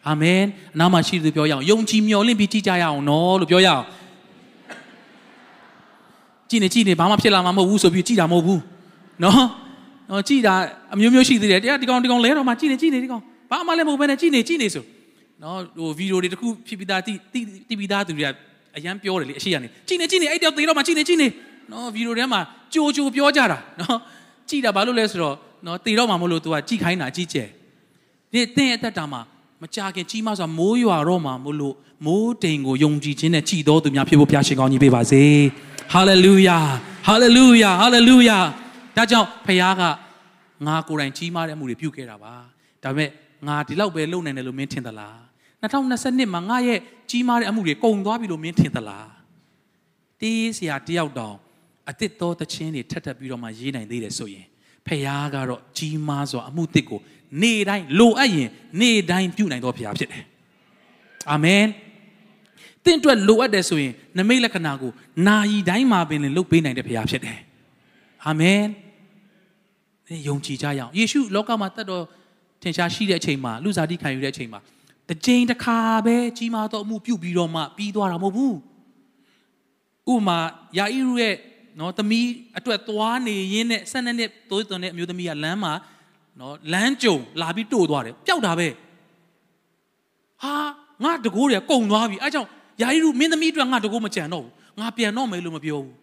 [0.08, 0.41] အာမင်
[0.75, 3.86] အနားမှာရှိသူပြောရအောင်ယုံကြည်မျော်လင့်ပြီးကြည်ကြရအောင်နော်လို့ပြောရအောင်
[6.50, 8.62] ကြည်နေကြည်နေဘာမှဖြစ်လာမှာမဟုတ်ဘူးဆိုပြီးကြည်တာမဟုတ်ဘူး
[9.24, 9.46] နော်
[10.10, 10.53] နော်ကြည်တာ
[10.93, 14.84] အမျိုးမျိုးရှိသေးတယ်တရားဒီကောင်ဒီကောင်လဲတော့မှကြည်နေကြည်နေဒီကောင်ဘာမှလည်းမဟုတ်ဘဲနဲ့ကြည်နေကြည်နေဆို
[15.43, 17.13] နော်ဟိုဗီဒီယိုတွေတခုဖြစ်ပြီးသားတိ
[17.70, 18.34] တိပြီးသားသူတွေက
[18.77, 21.27] အရန်ပြောတယ်လေအရှိရနေကြည်နေကြည်နေအဲ့တယောက်သေးတော့မှကြည်နေကြည်နေ
[21.72, 22.41] နော်ဗီဒီယိုထဲမှာ
[22.74, 24.00] ကြိုကြိုပြောကြတာနော်
[24.50, 27.43] ကြည်တာဘာလို့လဲဆိုတော့နော်တေတော့မှမလို့ तू ကကြည်ခိုင်းတာကြည်ကျဲ
[28.31, 29.22] ဒီသင်ရဲ့အသက်တာမှာ
[29.62, 31.75] မကြခင်ကြီးမဆိုမိုးရွာတော့မှမလို့
[32.06, 35.24] မိုးတိမ်ကိုယုံကြည်ခြင်းနဲ့ကြည်တော်သူများဖြစ်ဖို့ဘုရားရှင်ကောင်းကြီးပေးပါစေ
[35.94, 36.58] ဟာလေလုယာ
[37.08, 38.38] ဟာလေလုယာဟာလေလုယာ
[38.96, 39.84] ဒါကြောင့်ဖခင်က
[40.68, 42.34] ငါကိုယ်တိုင်ကြီးမားတဲ့အမှုတွေပြုခဲ့တာပါ
[42.84, 43.10] ဒါပေမဲ့
[43.48, 45.18] ငါဒီလောက်ပဲလုပ်နိုင်တယ်လို့မင်းထင်သလား
[45.62, 49.10] 2022မှာငါရဲ့ကြီးမားတဲ့အမှုတွေကုန်သွားပြီလို့မင်းထင်သလား
[50.22, 51.36] တေးစရာတယောက်တောင်
[51.89, 54.46] အတစ်တော်တခြင်းတွေထပ်ထပ်ပြီးတော့မှရေးနိုင်သေးတယ်ဆိုရင်
[54.88, 55.03] ဖခင်
[55.36, 57.00] ကတော့ကြီးမားစွာအမှုတစ်ကို
[57.41, 58.50] နေ့တိုင်းလိုအပ်ရင်
[58.81, 60.25] နေ့တိုင်းပြုနိုင်တော်ဖခင်ဖြစ်တယ်
[61.31, 61.65] အာမင်
[62.85, 64.91] တင့်အတွက်လိုအပ်တယ်ဆိုရင်နမိတ်လက္ခဏာကို
[65.27, 67.39] နာယီတိုင်းမှာပင်လုပ်ပေးနိုင်တဲ့ဖခင်ဖြစ်တယ်
[68.25, 68.61] အာမင်
[70.27, 72.03] ယုံကြည်ကြရအောင်ယေရှုလောကမှာတတ်တော်
[72.61, 74.59] ထင်ရှားရှိတဲ့အချိန်မှာလူစားတိခံယူတဲ့အချိန်မှာ
[75.09, 78.55] တစ်ကြိမ်တစ်ခါပဲကြီးမားသောအမှုပြုပြီးတော့မှပြီးသွားတာမဟုတ်ဘူး
[80.13, 80.38] ဥမာ
[80.77, 81.35] ယာဣရုရဲ့
[81.79, 85.73] နော်သမီးအတွက်သွားနေရင်းနဲ့ဆက်နှစ်တိုးသွန်တဲ့အမျိုးသမီးကလမ်းမှာ
[86.41, 88.67] နော်လမ်းကြုံလာပြီးတို့သွားတယ်ပျောက်တာပဲ
[90.43, 90.53] ဟာ
[91.03, 92.50] ငါတကိုးတွေကုံသွားပြီအဲကြောင့်
[92.81, 95.93] ယာဣရုမင်းသမီးအတွက်ငါတကိုးမကြံတော့ဘူးငါပြန်တော့မယ်လို့မပြောဘူး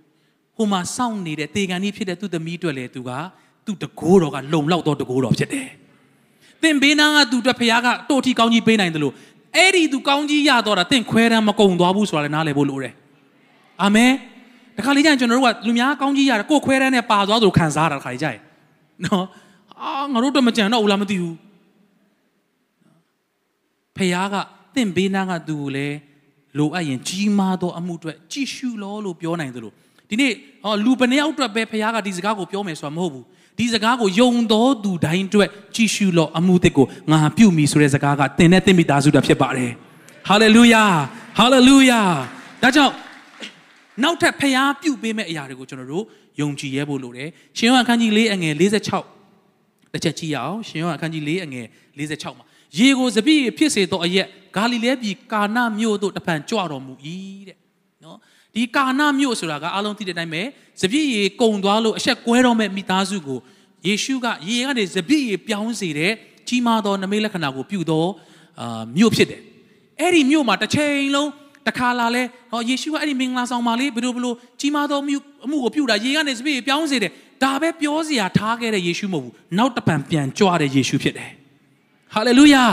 [0.57, 3.11] ဟိုမှာစောင့်နေတဲ့တေကန်ကြီးဖြစ်တဲ့သူ့သမီးအတွက်လည်းသူက
[3.67, 5.69] သူတကိုးတော်ကလုံလောက်သောတကိုးတော်ဖြစ်တယ်
[6.63, 9.15] သင်ဘေးနားကသူအတွက်ဖခင်ကတို့ထီကောင်းကြီးပေးနိုင်တယ်လို့
[9.57, 12.95] အဲ့ဒီသူကောင်းကြီးရတော့တာသင်ခွဲတမ်းမကုံသွားဘူးဆိုတာလည်းနားလည်ဖို့လိုတယ်
[13.83, 14.13] အာမင်
[14.77, 18.41] တခါလေကျရင်ကျွန်တော်တို့ကလူများကောင်းကြီးရတယ်ကိုယ်ခွဲတမ်းနဲ့ပါသွားသလိုခံစားရတာတခါလေကျရင်
[19.05, 19.25] နော်
[19.83, 21.37] အာငါတို့တော့မကြံတော့ဘူးလားမသိဘူး
[23.97, 24.37] ဖခင်က
[24.75, 25.97] သင်ဘေးနားကသူကိုလည်း
[26.59, 29.75] လိုအပ်ရင်ကြီးမားသောအမှုအတွက်ကြည်ရှုလောလို့ပြောနိုင်တယ်လို့
[30.09, 30.33] ဒီနေ့
[30.65, 33.25] ဟောလူပနေအောင်အတွက်ပဲဖခင်ကဒီစကားကိုပြောမယ်ဆိုတာမဟုတ်ဘူး
[33.59, 39.73] ဒီစကားကိုယုံတော်သူတိုင်းအတွက်ကြည်ရှုလောအမှုတစ်ကိုငါပြုမိဆိုတဲ့စကားကသင်နဲ့သင်မိသားစုတာဖြစ်ပါတယ်
[40.29, 40.85] ဟာလေလုယာ
[41.39, 42.01] ဟာလေလုယာ
[42.63, 42.95] ဒါကြောင့်
[44.03, 46.05] နောက်ထပ်ဖျားပြုတ်ပေးမဲ့အရာတွေကိုကျွန်တော်တို့
[46.41, 49.18] ယုံကြည်ရဲဖို့လိုတယ်ရှင်ယောဟန်အခန်းကြီး၄အငယ်46
[49.93, 51.67] တစ်ချက်ကြည့်ရအောင်ရှင်ယောဟန်အခန်းကြီး၄အငယ်
[51.99, 52.47] 46မှာ
[52.79, 54.27] ရေကိုစပြည့်ဖြစ်စေသောအရက်
[54.57, 56.95] ဂါလိလဲပြည်ကာနာမြို့သို့တပံကြွတော်မူ၏
[57.49, 57.57] တဲ့
[58.05, 58.19] နော်
[58.55, 60.43] ဒီကာနာမြို့ဆိုတာကအားလုံးသိတဲ့အတိုင်းပဲ
[60.83, 63.39] စပြည့်ရေကုံသွားလို့အဆက်ကွဲတော့မဲ့မိသားစုကို
[63.87, 66.13] ယေရှုကရေကနေစပြည့်ရေပြောင်းစေတဲ့
[66.49, 68.11] ကြီးမားသောနမိတ်လက္ခဏာကိုပြုတော့
[68.61, 69.43] အာမြို့ဖြစ်တယ်
[70.01, 71.31] အဲ့ဒီမြို့မှာတစ်ချိန်လုံး
[71.69, 72.23] တခါလာလဲ
[72.53, 77.13] ဟောယေရှုကအဲ့ဒီမင်္ဂလာဆောင်မှာလေဘယ်လိုဘယ်လိုကြီးမားသောမြို့အမှုကိုပြုတာရေကနေစပြည့်ပြောင်းစေတယ်
[77.45, 81.31] ဒါပဲပြောစရာထားခဲ့တဲ့ယေရှုမဟုတ်ဘူးနောက်တပံပြန်ကြွတဲ့ယေရှုဖြစ်တယ်
[82.15, 82.65] ဟာလေလုယာ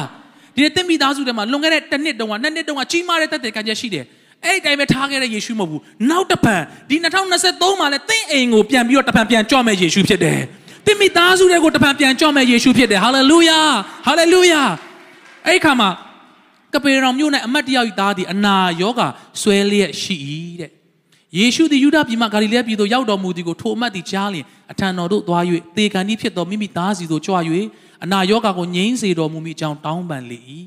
[0.55, 4.05] ဒီနေ့သင်မိသားစုထဲမှာလွန်ခဲ့တဲ့တစ်နှစ်တုန်းကနှစ်နှစ်တုန်းကကြီးမားတဲ့တက်တဲ့ကံချက်ရှိတယ်
[4.45, 6.55] အဲ့ဒီတိုင်းပဲထားခဲ့တဲ့ယေရှုမဟုတ်ဘူးနောက်တပံ
[6.89, 6.95] ဒီ
[7.37, 10.39] 2023မှာလဲသင်အိမ်ကိုပြန်ပြီးတော့တပံပြန်ကြွမဲ့ယေရှုဖြစ်တယ်
[10.85, 13.59] သင်မိသားစုတွေကိုတပံပြန်ကြွမဲ့ယေရှုဖြစ်တယ်ဟာလေလုယာ
[14.07, 14.61] ဟာလေလုယာ
[15.47, 15.89] အဲ့ဒီခါမှာ
[16.75, 19.08] ကပေရောင်မြို့နဲ့အမတ်တယောက်သားသည်အနာယောဂါ
[19.41, 20.15] ဆွဲလျက်ရှိ၏
[20.62, 20.72] တဲ့
[21.38, 25.44] ယေရှုသည်ယူဒပြည်မှဂါလိလဲပြည်သို့ရောက်တော်မူသည်ကိုထိုအမတ်သည်ကြားလျင်အထံတော်သို့သွား၍
[25.75, 27.36] သေကန်ဤဖြစ်သောမိမိသားစီသို့ကြွ၍
[28.03, 30.39] အနာယောဂါကိုငြိမ်းစေတော်မူမိအကြောင်းတောင်းပန်လေ၏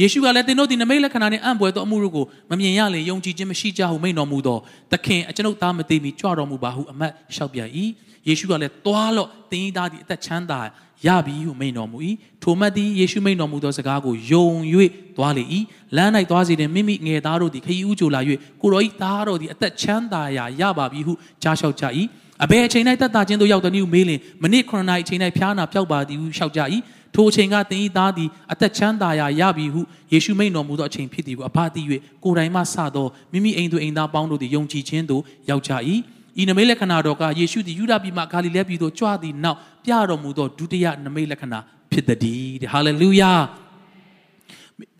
[0.00, 4.58] ယေရှုကလည်းသင်တို့သည်နမိတ်လက္ခဏာနှင့်အံ့ဘွယ်သောအမှုတို့ကိုမမြင်ရလေယုံကြည်ခြင်းမရှိကြဟုမိန့်တော်မူသော
[4.92, 7.68] သခင်အကျွန်ုပ်သားမသိမီကြွတော်မူပါဟုအမတ်လျှောက်ပြန်၏
[8.28, 10.60] ယေရှုကလည်းသွားလော့သင်၏သားသည်အသက်ချမ်းသာ
[11.06, 11.98] ရပြီဟုမိန့်တော်မူ၏
[12.42, 14.46] ထိုမတ်သည်ယေရှုမိန့်တော်မူသောစကားကိုယုံ၍
[15.16, 15.44] သွားလေ၏
[15.96, 18.20] လမ်း၌သွားစီတဲ့မိမိငယ်သားတို့သည်ခရီးဥကြိုလာ၍
[18.62, 21.12] ကိုတော်၏သားတော်သည်အသက်ချမ်းသာရာရပါပြီဟု
[21.42, 21.84] ကြားလျှောက်ကြ၏
[22.44, 26.60] အဘယ်အချိန်၌တတ်တာချင်းတို့ရောက်တော်နည်းမေးလင်မိနစ်9နာရီအချိန်၌ဖျားနာပျောက်ပါသည်ဟုလျှောက်ကြ၏
[27.14, 29.80] ထိုအချိန်ကသင်၏သားသည်အသက်ချမ်းသာရာရပြီဟု
[30.12, 31.82] ယေရှုမိန့်တော်မူသောအချိန်ဖြစ်သည်ကိုအဘသိ၍
[32.24, 35.72] ကိုယ်တိုင်မှစသောမိမိအိမ်သူအိမ်သားပေါင်းတို့သည်ယုံကြည်ခြင်းသို့ရောက်ကြ၏
[36.40, 41.58] ဤနမိတ်လက္ခဏာတော်ကယေရှုသည်ယူဒပြည်မှဂါလိလဲပြည်သို့ကြွသည်နောက်ပြတော်မူသောဒုတိယနမိတ်လက္ခဏာ
[41.92, 43.32] ဖြစ်သည်တဲ့ဟာလေလုယာ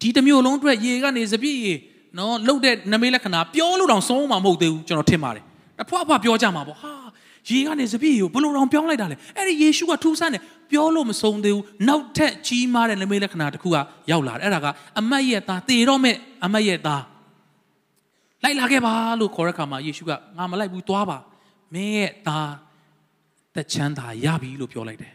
[0.01, 1.75] ဒီတစ်မျိုးလုံးအတွက်ရေကနေစပြည့်ရေ
[2.19, 5.45] နော်လှုပ်တဲ့နမိတ်လက္ခဏာပြောလို့တောင်ဆုံးမှာမဟုတ်သေးဘူးကျွန်တော်ထင်ပါတယ်
[5.79, 6.93] တဖွာဖွာပြောကြမှာပေါ့ဟာ
[7.49, 13.77] ရေကနေစပြည့်ကိုဘလို့တောင်ပြောင်းလိုက်တာလဲအဲ့ဒီယေရှုကထူးဆန်းတယ်ပြောလို့မဆုံးသေးဘူးနောက်ထပ်ကြီးမားတဲ့နမိတ်လက္ခဏာတစ်ခုက
[14.11, 14.67] ရောက်လာတယ်အဲ့ဒါက
[14.99, 17.03] အမတ်ရဲ့သားတေတော့မဲ့အမတ်ရဲ့သား
[18.45, 21.19] လိုက်လာခဲ့ပါလို့ခေါ်တဲ့အခါမှာယေရှုကငါမလိုက်ဘူးသွားပါ
[21.75, 22.53] မင်းရဲ့သား
[23.55, 25.13] သက်ချမ်းသာရပြီလို့ပြောလိုက်တယ်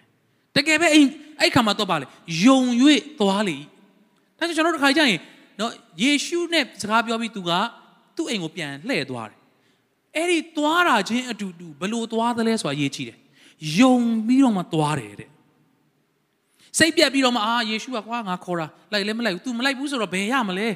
[0.55, 1.05] တကယ်ပဲအဲ့
[1.39, 2.05] အဲ့ခါမှာတော့ပါလေ
[2.43, 2.61] ယုံ၍
[3.19, 3.57] သွားလေ
[4.37, 5.19] ဒါကြောင့်ကျွန်တော်တို့တစ်ခါကြရင်
[5.59, 5.71] နော်
[6.03, 7.51] ယေရှုနဲ့စကားပြောပြီးသူက
[8.15, 9.39] သူ့အိမ်ကိုပြန်လှည့်သွားတယ်
[10.15, 13.17] အဲ့ဒီသွားတာချင်းအတူတူဘလို့သွားသလဲဆိုတာရေးကြည့်တယ်
[13.79, 15.29] ယုံပြီးတော့မှသွားတယ်တဲ့
[16.77, 20.67] စိတ်ပြက်ပြီးတော့မှအာယေရှုကကွာငါခေါ်တာလိုက်လဲမလိုက်ဘူး तू မလိုက်ဘူးဆိုတော့ဘယ်ရမလဲ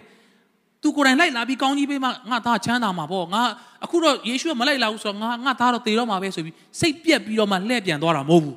[0.84, 3.44] तू ကိုယ်တိုင်လိုက်လာပြီးကောင်းကြီးပေးမှငါသားချမ်းသာမှာပေါ့ငါ
[3.86, 8.56] အခုတော့ယေရှုကမလိုက်လာဘူးဆိုတော့ငါငါသားတော့သေတော့မှာပဲဆိုပြီးစိတ်ပြက်ပြီးတော့မှလှည့်ပြန်သွားတာမဟုတ်ဘူး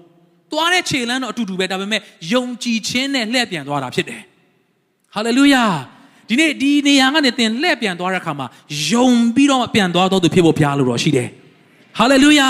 [0.53, 2.01] သွားတဲ့ခြေလမ်းတော့အတူတူပဲဒါပေမဲ့
[2.33, 4.23] ယုံကြည်ခြင်းနဲ့လှည့်ပြန်သွားတာဖြစ်တယ်
[5.15, 5.65] ဟာလေလုယာ
[6.29, 8.47] ဒီနေ့ဒီနေရာကနေသင်လှည့်ပြန်သွားတဲ့အခါမှာ
[8.91, 11.29] ယုံပြီးတော့ပြန်သွားတော့သူဖြစ်ဖို့ဘုရားလိုတော့ရှိတယ်
[11.99, 12.49] ဟာလေလုယာ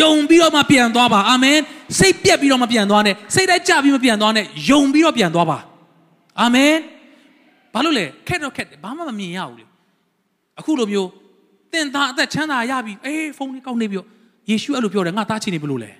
[0.00, 1.58] ယုံပြီးတော့မှပြန်သွားပါအာမင်
[1.98, 5.58] စိတ်ပြက်ပြီးတော့မှပြန်သွားနဲ့စိတ်တိုက်ကြပြီးမှပြန်သွားနဲ့ယုံပြီးတော့ပြန်သွားပါ
[6.40, 6.72] အာမင်
[7.73, 9.65] ဘာလို့လဲခက်တော့ခက်တယ်ဘာမှမမြင်ရဘူးလေ
[10.59, 11.09] အခုလိုမျိုး
[11.73, 14.07] တင်သားအသက်ချမ်းသာရပြီအေးဖုန်းလေးကောက်နေပြီးတော့
[14.49, 15.91] ယေရှုအဲ့လိုပြောတယ်ငါသားချင်နေဘလို့လဲ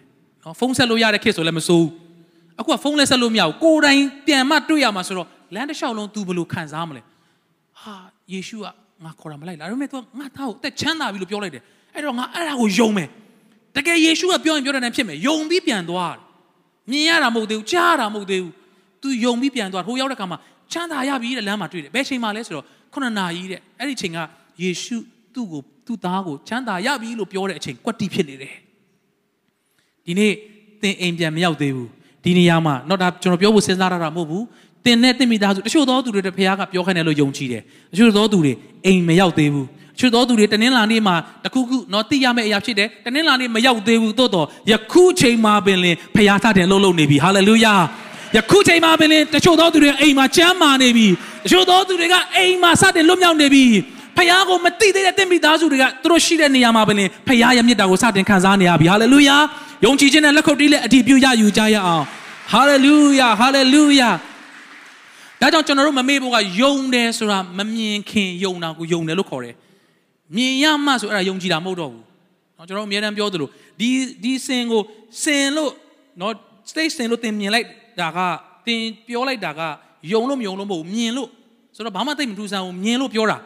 [0.43, 1.87] နော်ဖုန်းဆက်လို့ရတဲ့ခေတ်ဆိုလည်းမစိုး
[2.59, 7.01] အခုကဖုန်းလည်းဆက်လို့မရဘူးကိုယ်တိုင်ပြန်မှတွေ့ရမှာဆိုတော့လမ်းတစ်လျှောက်လုံး तू ဘလို့ခံစားမလဲ
[7.81, 7.95] ဟာ
[8.33, 8.67] ယေရှုက
[9.03, 11.63] ငါခေါ်တာမလိုက်လားဒါပေမဲ့ तू ငါသားကိုအသက်ချမ်းသာပြီလို့ပြောလိုက်တယ်
[11.95, 13.07] အဲ့တော့ငါအဲ့ဒါကိုယုံမယ်
[13.75, 16.15] တကယ်ယေရှုကပြောရင်ပြောတဲ့ဖြစ်မယ်ယုံပြီးပြန်သွား
[16.91, 18.53] မြင်ရတာမဟုတ်သေးဘူးကြားရတာမဟုတ်သေးဘူး
[19.01, 20.37] तू ယုံပြီးပြန်သွားဟိုရောက်တဲ့ခါမှာ
[20.72, 24.18] ချမ်းသာရပြီတဲ့လမ်းမှာတွေ့တယ်ဘယ်ချိန်မှလဲဆိုတော့ခုနှစ်နာရီတဲ့အဲ့ဒီချိန်က
[24.62, 24.96] ယေရှု
[25.34, 28.54] သူ့ကိုသူ့သားကိုချမ်းသာရပြီလို့ပြောတဲ့အချိန်ကွက်တိဖြစ်နေတယ်
[30.06, 30.32] ဒီနေ့
[30.82, 31.90] သင်အိမ်ပြန်မရောက်သေးဘူး
[32.24, 34.44] ဒီနေရာမှာတော့ဒါကျွန်တော်ပြောဖို့စဉ်းစားရတာမဟုတ်ဘူး
[34.84, 38.52] သင်နဲ့သင်မိသားစုတချို့သောသူတွေတဖခင်ကပြောခိုင်းတယ်လို့ယုံကြည်တယ်တချို့သောသူတွေ
[38.86, 47.74] အိမ်မရောက်သေးဘူးတချို့သောသူတွေတနင်္လာနေ့မှာတခုခုတော့သိရမယ့်အရာဖြစ်တယ်တနင်္လာနေ့မရောက်သေးဘူးသို့တော့ယခုချိန်မှာပင်လင်ဖခင်သတင်လှုပ်လှုပ်နေပြီဟာလေလုယာ
[48.35, 51.07] ယခုချိန်မှာပင်လင်တချို့သောသူတွေအိမ်မှာကျမ်းမာနေပြီ
[51.45, 53.65] တချို့သောသူတွေကအိမ်မှာစတင်လွတ်မြောက်နေပြီ
[54.17, 59.37] ဖခင်ကိုမသိသေးတဲ့တင့်မိသားစုတွေကသူတို့ရှိတဲ့နေရာမှာပင်လင်ဖခင်ရဲ့မြတ်တာကိုစတင်ခံစားနေရပြီဟာလေလုယာ
[59.83, 62.05] ယ ယုံကြည်ခြင်းနဲ့လက်ခုပ်တီးလက်အတည်ပြုရယူကြရအောင်
[62.51, 64.09] ဟာလေလုယာဟာလေလုယာ
[65.41, 69.55] ဒါကြောင့်ကျွန်တော်တို့မမေ့ဖို့ကယုံတယ်ဆိုတာမမြင်ခင်ယုံတာကိုယုံတယ်လို့ခေါ်တယ်
[70.35, 72.03] မြင်ရမှဆိုအဲ့ဒါယုံကြည်တာမဟုတ်တော့ဘူး
[72.55, 73.89] เนาะကျွန်တော်အများတန်းပြောသလိုဒီ
[74.23, 74.81] ဒီစင်ကို
[75.23, 75.71] စင်လို့
[76.19, 76.31] เนาะ
[76.69, 77.67] state စင်လို့သင်မြင်လိုက်
[78.00, 78.18] တာက
[78.66, 79.60] သင်ပြောလိုက်တာက
[80.12, 81.28] ယုံလို့မယုံလို့မဟုတ်ဘူးမြင်လို့
[81.76, 83.38] ဆိုတော့ဘာမှသိမထူးဆန်းဘူးမြင်လို့ပြောတာ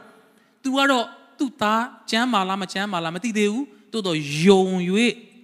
[0.62, 1.04] तू ကတော့
[1.38, 4.64] သူ့သားကျမ်းမာလားမကျမ်းမာလားမသိသေးဘူးတိုးတော့ယုံ၍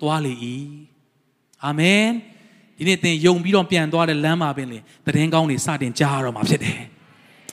[0.01, 0.35] သွားလေ၏
[1.65, 2.09] အာမင်
[2.79, 4.79] ဒီနေ့သင်ယုံပြီးတော့ပြန်သွားတဲ့လမ်းမှာပင်လေ
[5.15, 6.79] တည်င်းကောင်းတွေစတင်ကြားရတော့မှာဖြစ်တယ်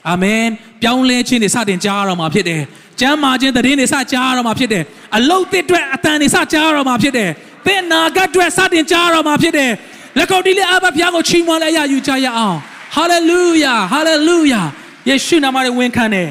[0.08, 0.44] အာမင်
[0.82, 2.60] ပြောင်းလဲခြင်းတွေစတင်ကြားရတော့မှာဖြစ်တယ်
[3.00, 4.84] ကျမ်းမာခြင်းတည်င်းတွေစကြားရတော့မှာဖြစ်တယ်
[5.16, 7.30] အလုတ်တစ်အတွက်အတန်တွေစကြားရတော့မှာဖြစ်တယ်
[7.66, 9.70] သင်နာဂတ်အတွက်စတင်ကြားရတော့မှာဖြစ်တယ်
[10.18, 12.58] လက်ကောက်တီးလေးအဘဖျားကိုချီးမွမ်းလိုက်ရယူကြရအောင်
[12.96, 14.60] ဟာလေလုယာဟာလေလုယာ
[15.08, 16.28] ယေရှုနာမနဲ့ဝန်ခံတယ်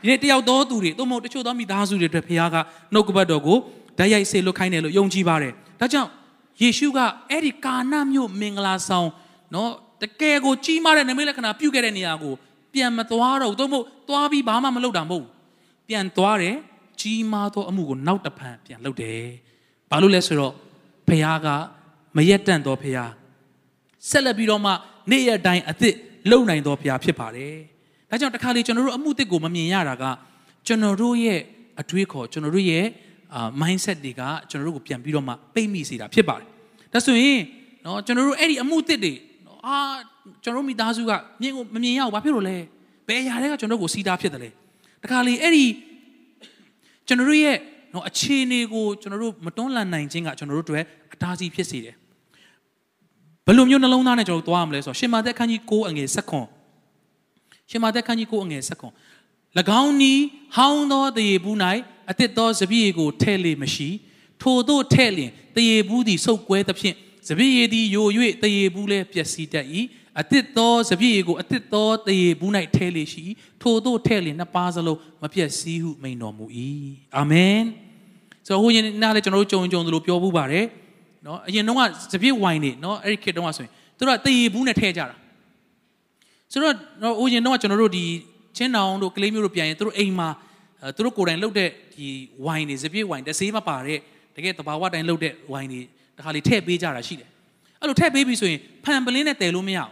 [0.00, 2.56] ဒီနေ့တယောက်သောသူတွေသို့မဟုတ်တချို့သောမိသားစုတွေအတွက်ဖခင်က
[2.92, 3.58] နှုတ်ကပတ်တော်ကို
[3.98, 6.10] ဓာတ်ရိုက်ဆေလွတ်ခိုင်းတယ်လို့ယုံကြည်ပါတယ်ဒါကြောင့်
[6.62, 6.98] ယေရှုက
[7.30, 9.08] အဲ့ဒီကာနမြို့မင်္ဂလာဆောင်
[9.54, 9.70] နော်
[10.02, 12.34] တကယ်ကိုကြီးမားတဲ့နမိတ်လက္ခဏာပြုခဲ့တဲ့နေရာကို
[12.74, 15.30] ပြန်မသွားတော့ဘူးသို့မဟုတ်သွားပြီးဘာမှမလုပ်တာမဟုတ်ဘူး
[15.88, 16.56] ပြန်သွားတယ်
[17.00, 19.22] ကြီးမားသောအမှုကိုနောက်တစ်ဖန်ပြန်လုပ်တယ်
[19.90, 20.52] ဘာလို့လဲဆိုတော့
[21.08, 21.48] ဖခင်က
[22.16, 23.10] မရက်တန့်သောဖခင်
[24.08, 24.72] ဆက်လက်ပြီးတော့မှ
[25.10, 25.94] နေ့ရက်တိုင်းအသစ်
[26.30, 27.54] လုံနိုင်သောဖခင်ဖြစ်ပါတယ်
[28.10, 30.04] ဒါကြောင့်တခါလေကျွန်တော်တို့အမှုတစ်ကိုမမြင်ရတာက
[30.66, 31.40] ကျွန်တော်တို့ရဲ့
[31.80, 32.84] အတွေးခေါ်ကျွန်တော်တို့ရဲ့
[33.34, 36.46] အာ mindset တွေကကျွန်တော်တို့ကိုပြန်ပြီးတော့မှပိတ်မိစေတာဖြစ်ပါတယ်။
[36.92, 37.40] ဒါဆိုရင်
[37.84, 39.12] နော်ကျွန်တော်တို့အဲ့ဒီအမှုတစ်တွေ
[39.46, 39.76] နော်အာ
[40.44, 42.56] ကျွန်တော်တို့မိသားစုကမြင်ကိုမမြင်ရဘူးဘာဖြစ်လို့လဲ။
[43.08, 44.50] ဘယ်အရာတွေကကျွန်တော်တို့ကိုစီးတာဖြစ်တယ်လဲ။
[45.02, 45.66] တခါလေအဲ့ဒီ
[47.06, 47.56] ကျွန်တော်တို့ရဲ့
[47.94, 50.80] နော်အခြေအနေကိုကျွန်တော်တို့မတွန်းလှန်နိုင်ခြင်းကကျွန်တော်တို့တွေ
[51.14, 51.99] အတားဆီးဖြစ်စေတယ်။ဘ
[53.50, 56.46] ယ်လိုမျိုးနှလုံးသားနဲ့ကျွန်တော်တို့သွားရမလဲဆိုတော့ရှင်မာသက်ခန်းကြီး9အငယ်7ခွန်
[57.70, 58.92] ရှင်မာသက်ခန်းကြီး9အငယ်7ခွန်၎
[59.82, 60.22] င်းနီး
[60.56, 61.56] ဟောင်းသောတရေဘူး၌
[62.10, 63.88] အသစ်သောစပည့်ကိုထဲ့လေမရှိ
[64.42, 66.96] ထိုတို့ထဲ့လျင်တရေဘူးသည်စုပ်ကွဲသဖြင့်
[67.28, 68.06] စပည့်ရည်သည်ယို၍
[68.42, 69.66] တရေဘူးလည်းပျက်စီးတတ်၏
[70.20, 73.24] အသစ်သောစပည့်ရည်ကိုအသစ်သောတရေဘူး၌ထဲ့လေရှိ
[73.62, 76.46] ထိုတို့ထဲ့လျင်နှစ်ပါးစလုံးမပျက်စီးဟုမိန်တော်မူ၏
[77.16, 77.60] အာမင်
[78.46, 80.66] ဆိုတော့ဟိုရင်နားလည်းကျွန်တော်တို့ကြုံကြုံသလိုပြောဖို့ပါတယ်
[81.26, 81.80] နော်အရင်တော့က
[82.12, 85.16] စပည့်ဝိုင်းနေနော်အဲ့ဒီခေတ်တုန်းကဆိုရင်သူတို့ကတရေဘူးနဲ့ထဲ့ကြတာ
[86.52, 86.74] ဆိုတော့
[87.18, 88.04] ဟိုရင်တော့ကျွန်တော်တို့ဒီ
[88.56, 90.28] ချင်းတောင်တို့ကလေးမျိုးတို့ပြန်ရင်သူတို့အိမ်မှာ
[90.96, 92.06] သူတို့ကိုယ်တိုင်လှုပ်တဲ့ဒီ
[92.44, 93.98] ဝိုင်တွေစပြည့်ဝိုင်တစ်ဆေးမပါတဲ့
[94.36, 95.80] တကယ်တဘာဝတိုင်းလှုပ်တဲ့ဝိုင်တွေ
[96.16, 97.28] တခါလေထည့်ပေးကြတာရှိတယ်
[97.80, 99.90] အဲ့လိုထည့်ပေးပြီဆိုရင်ဖန်ပလင်းနဲ့တည်လို့မရဘူး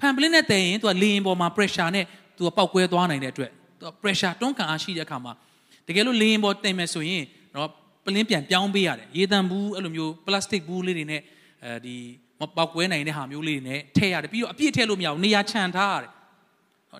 [0.00, 2.04] ဖန်ပလင်းနဲ့တည်ရင်သူကလေရင်ပေါ်မှာ pressure နဲ့
[2.36, 5.32] သူကပောက်ကွဲသွားနိုင်တဲ့အတွက်သူက pressure တွန်းကန်အားရှိတဲ့အခါမှာ
[5.86, 7.70] တကယ်လို့လေရင်ပေါ်တင်မယ်ဆိုရင်တော့
[8.06, 11.22] ပလင်းပြန်ပြောင်းပေးရတယ်ရေတံဘူးအဲ့လိုမျိုး plastic ဘူးလေးတွေနဲ့
[11.64, 11.96] အဲဒီ
[12.40, 16.10] မပောက်ကွဲနိုင်တဲ့ဟာမျိုးလေးတွေနဲ့ထည့်ရတယ်ပြီးတော့အပြည့်ထည့်လို့မရဘူးနေရာခြံထားရတယ်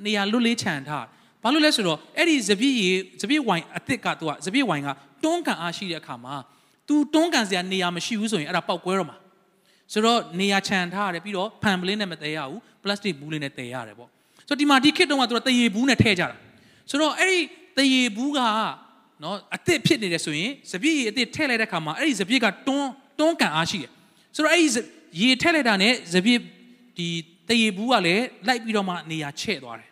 [0.06, 1.04] နေရာလွတ်လေးခြံထား
[1.42, 2.90] ဘာလို့လဲဆိုတော့အဲ့ဒီစပည့်ရေ
[3.20, 4.88] စပည့်ဝိုင်အစ်စ်ကသူကစပည့်ဝိုင်က
[5.24, 6.34] တွန်းကန်အားရှိတဲ့အခါမှာ
[6.88, 9.16] तू တွန်းကန်စရာနေရာမရှိဘူးဆိုရင်အဲ့ဒါပောက်ကွဲတော့မှာ
[9.92, 14.08] ဆိုတော့နေရာခြံထားရတယ်ပြီးတော့ဖန်ပလင်းနဲ့မတည်ရဘူးပလတ်စတစ်ဘူးလေးနဲ့တည်ရတယ်ပေါ့
[14.48, 16.36] ဆိုတော့ဒီမှာဒီခစ်တုန်းကသူကတရေဘူးနဲ့ထည့်ကြတာ
[16.90, 17.40] ဆိုတော့အဲ့ဒီ
[17.78, 18.40] တရေဘူးက
[19.22, 23.90] နော်အသစ်ဖြစ်နေတယ်ဆိုရင်စပြည့်ရေအသစ်ထည့်လိုက်တဲ့ခါမှာအဲ့ဒီစပြည့်ကတွန်းတွန်းကန်အားရှိတယ်
[24.36, 24.68] ဆိုတော့အဲ့ဒီ
[25.20, 26.40] ရေထည့်လိုက်တာနဲ့စပြည့်
[26.98, 27.08] ဒီ
[27.48, 29.90] တရေဘူးကလည်းလိုက်ပြီးတော့မှနေရာချဲ့သွားတယ်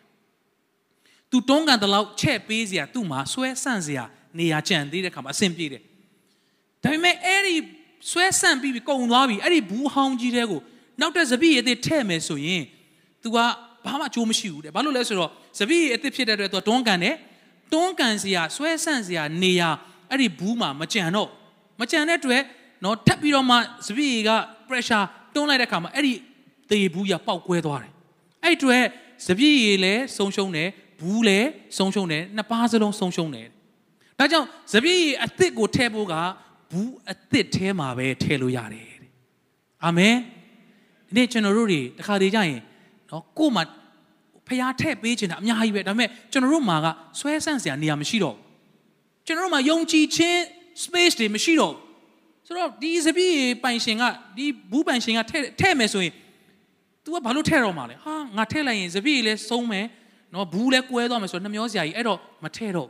[1.31, 4.03] သူတွန်းကန်တလောက်ချဲ့ပေးစရာသူ့မှာဆွဲဆန့်စရာ
[4.39, 5.81] နေရာကြံသေးတဲ့ခါမှာအဆင်ပြေတယ်
[6.83, 7.55] ဒါပေမဲ့အဲ့ဒီ
[8.11, 10.61] ဆွဲဆန့်ပြီးကုံသွားပြီအဲ့ဒီဘူးဟောင်းကြီးတဲကို
[11.01, 12.63] နောက်တဲ့စပြည့်ရေအသစ်ထည့်မယ်ဆိုရင်
[13.23, 13.37] तू က
[13.85, 17.15] ဘာမှအကျိုးမရှိဘူးတဲ့ဘာလို့လဲဆိုတော့စပီးအစ်စ်ဖြစ်တဲ့အတွက်သူတွန်းကန်တယ်
[17.71, 19.69] တွန်းကန်စရာဆွဲဆန့်စရာနေရာ
[20.09, 21.29] အဲ့ဒီဘူးမှာမကြံတော့
[21.79, 22.43] မကြံတဲ့အတွက်
[22.83, 23.55] နော်ထပ်ပြီးတော့မှ
[23.87, 24.31] စပည့်ရည်က
[24.67, 26.13] pressure တွန်းလိုက်တဲ့ခါမှာအဲ့ဒီ
[26.69, 27.91] သေဘူးရပေါက်ကွဲသွားတယ်
[28.43, 28.83] အဲ့အတွက်
[29.27, 30.69] စပြည့်ရည်လည်းဆုံးရှုံးတယ်
[31.01, 33.47] ဘူးလည်းဆုံးရှုံးတယ်နှစ်ပါးစလုံးဆုံးရှုံးတယ်
[34.19, 36.13] ဒါကြောင့်စပြည့်ရည်အစ်စ်ကိုထဲဖို့က
[36.71, 38.89] ဘူးအစ်စ်ထဲမှာပဲထဲလို့ရတယ်
[39.83, 40.15] အာမင်
[41.07, 42.61] ဒီနေ့ကျွန်တော်တို့တွေတခါတည်းကြရင်
[43.09, 43.63] နော်ကို့မှာ
[44.47, 46.87] ဖျားထည့်ပေးချင်တာအများကြီးပဲဒါပေမဲ့ကျွန်တော်တို့မှာက
[47.19, 50.39] ဆွဲဆန့်စရာနေရာမရှိတော့ဘူးကျွန်တော်တို့မှာယုံကြည်ခြင်း
[50.83, 54.03] space တွေမရှိတော့ဘူးဆိုတော့ဒီစပည့်ပိုင်ရှင်က
[54.37, 56.13] ဒီဘူးပိုင်ရှင်ကထဲ့ထဲ့မယ်ဆိုရင်
[57.03, 59.85] तू ကဘာလို့ထဲ့တော့မှာလဲဟာငါထဲ့လိုက်ရင်စပည့်လည်းဆုံးမယ်
[60.33, 62.89] နော်ဘူးလည်းကွဲသွားမယ်ဆိုတော့နှမျောစရာကြီးအဲ့တော့မထဲ့တော့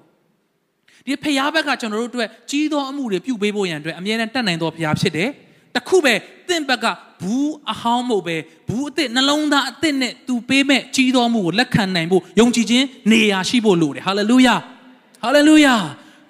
[1.07, 5.29] ဒီဖျားဘက်ကကျွန်တော်တို့အတွက်ကြီးသောအမှုတွေပြုပေးဖို့ရန်အတွက်အမြဲတမ်းတတ်နိုင်သောဖျားဖြစ်တယ်
[5.75, 6.13] တခုပဲ
[6.47, 6.85] တင့်ဘက်က
[7.21, 8.35] ဘူးအဟောင်းမို့ပဲ
[8.67, 14.55] ဘူးအစ်စ်နှလုံးသားအစ်စ်နဲ့သူပေးမဲ့ကြီးသောမှုကိုလက်ခံနိုင်ဖို့ယုံကြည်ခြင်းနေရာရှိဖို့လိုတယ်ဟာလေလုယာ
[15.23, 15.75] ဟာလေလုယာ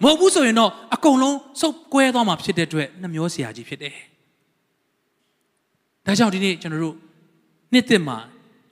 [0.03, 3.95] မဟုတ်ဘူးဆိုရင်တော့အကုန်လုံးစုပ်ကွဲသွားမှာဖြစ်တဲ့အတွက်နှမျောစရာကြီးဖြစ်တယ်
[6.05, 6.95] ဒါကြောင့်ဒီနေ့ကျွန်တော်တို့
[7.73, 8.17] နှစ်သက်မှာ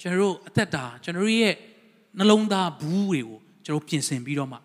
[0.01, 1.55] ကျွန်တော်တို့အသက်တာကျွန်တော်တို့ရဲ့
[2.17, 4.57] နှလုံးသားဘူးတွေကိုကျွန်တော်ပြင်ဆင်ပြီးတော့မှ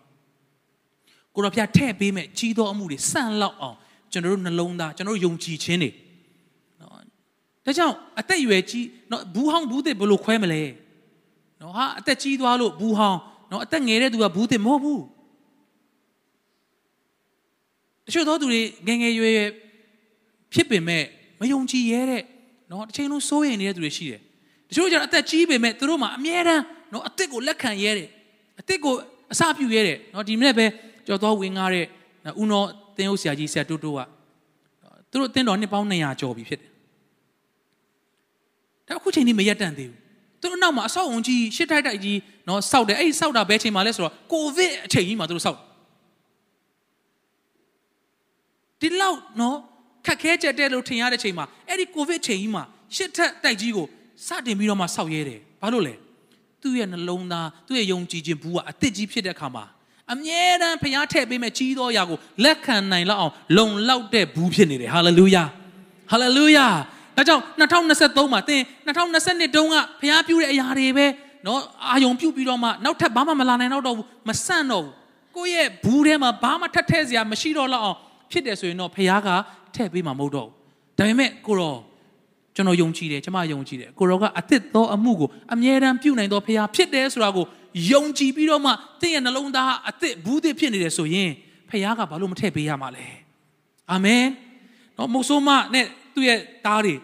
[1.33, 3.77] ကိုတော်ဖျားထည့်ပေးမဲ့ကြီးသောအမှုတွေစန့်လောက်အောင်
[4.11, 5.89] ကျွန်တော်တို့နှလုံးသားကျွန်တော်တို့ယုံကြည်ခြင်းတွေ
[7.65, 10.61] ဒါကြောင့်အသက်အရွယ်ကြီးနော်ဘူးဟောင်းဘူးသစ်ဘယ်လိုခွဲမလဲ
[11.61, 13.19] နော်ဟာအသက်ကြီးသွားလို့ဘူးဟောင်း
[13.51, 15.03] နော်အသက်ငယ်တဲ့သူကဘူးသစ်မဟုတ်ဘူး
[18.05, 19.49] တချို့သောသူတွေငယ်ငယ်ရွယ်ရွယ်
[20.53, 21.03] ဖြစ်ပင်မဲ့
[21.39, 22.23] မယုံကြည်ရဲတဲ့
[22.71, 24.21] နော်တစ်ချိန်လုံးစိုးရိမ်နေတဲ့သူတွေရှိတယ်
[24.69, 28.09] တချို့ကျတော့အသက်ကြီးပင်မဲ့သူတို့မှာအမြဲတမ်းနော်အသက်ကိုလက်ခံရဲတယ်
[28.59, 28.93] အသက်ကို
[29.33, 30.65] အစပြုရဲတယ်နော်ဒီမနေ့ပဲ
[31.07, 31.85] ကြော်တော်ဝင်ကားတဲ့
[32.41, 32.63] ဦးနော
[32.99, 33.99] တင်းဟုတ်ဆရာကြီးဆရာတိုးတိုးက
[35.11, 36.71] သူတို့အတင်းတော်နှစ်ပေါင်း200ကျော်ပြီဖြစ်တယ်
[38.87, 39.99] ဒါအခုချိန်นี้မရက်တန့်သေးဘူး
[40.41, 45.59] သူတို့နောက်မှာအဆောက်အုံကြီးရှစ်ထိုက်တိုက်ကြီးနော်စောက်တယ်အဲ့ဒီစောက်တာဘယ်ချိန်မှာလဲဆိုတော့ကိုဗစ်အချိန်ကြီးမှာသူတို့စောက်
[48.81, 49.57] ဒီလောက်နော်
[50.05, 52.63] ခက်ခဲကြက်တဲ့လို့ထင်ရတဲ့ချိန်မှာအဲ့ဒီကိုဗစ်ချိန်ကြီးမှာ
[52.95, 53.87] ရှစ်ထက်တိုက်ကြီးကို
[54.27, 55.93] စတင်ပြီးတော့မှစောက်ရဲတယ်ဘာလို့လဲ
[56.61, 59.63] သူ့ရဲ့နှလုံးသားသူ့ရဲ့ယုံကြည်ခြင်းဘူးကအသစ်ကြီးဖြစ်တဲ့အခါမှာ
[60.12, 65.44] အမြဲတမ်းဖျားထည့်ပေးမဲ့ကြီးသောအရာကိုလက်ခံနိုင်လောက်အောင်လုံလောက်တဲ့ဘူးဖြစ်နေတယ်ဟာလေလုယာ
[66.10, 66.66] ဟာလေလုယာ
[67.16, 71.06] ဒါကြောင့်2023မှာသင်2022တုန်းကဖျားပြူတဲ့အရာတွေပဲ
[71.44, 71.58] เนาะ
[71.90, 74.92] အာယုံပြုတ်ပြီးတော့မှနောက်ထပ်ဘာမှမလာနိုင်တော့ဘူးမဆန့်တော့ဘူး
[75.36, 77.98] ကိုယ့်ရဲ့ဘူးထဲမှာဘာမှထပ်ထည့်စရာမရှိတော့လောက်အောင်
[78.30, 79.28] ဖြစ်တယ်ဆိုရင်တော့ဖျားက
[79.74, 80.54] ထည့်ပေးမှာမဟုတ်တော့ဘူး
[80.98, 81.74] ဒါပေမဲ့ကိုရော
[82.56, 87.44] ကျွန်တော်ယုံကြည်တယ်ကျွန်မယုံကြည်တယ်ကိုရောကအသစ်သောအမှုကိုအမြဲတမ်းပြုနိုင်သောဖျားဖြစ်တယ်ဆိုတာကို
[87.91, 91.29] ယုံကြည်ပြီးတော့မှသင်ရဲ့နှလုံးသားအသစ်ဘူးသစ်ဖြစ်နေတယ်ဆိုရင်
[91.69, 93.05] ဖခင်ကဘာလို့မထည့်ပေးရမှာလဲ
[93.91, 94.25] အာမင်
[94.97, 96.95] နော်မုတ်ဆိုးမနဲ့သူ့ရဲ့သားတွေ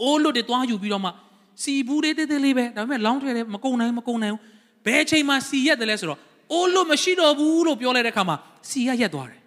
[0.00, 1.10] အိုးလွတ်တွေတွားယူပြီးတော့မှ
[1.62, 4.42] စီဘူးလေးတေးသေးလေးပဲဒါပေမဲ့လောင်းထဲတယ်မကုံနိုင်မကုံနိုင်ဘူး
[4.86, 6.20] ဘယ်ချိန်မှစီရက်တယ်လဲဆိုတော့
[6.52, 8.36] အိုးလွတ်မရှိတော့ဘူးလို့ပြောလိုက်တဲ့အခါမှာ
[8.70, 9.40] စီရရက်သွားတယ်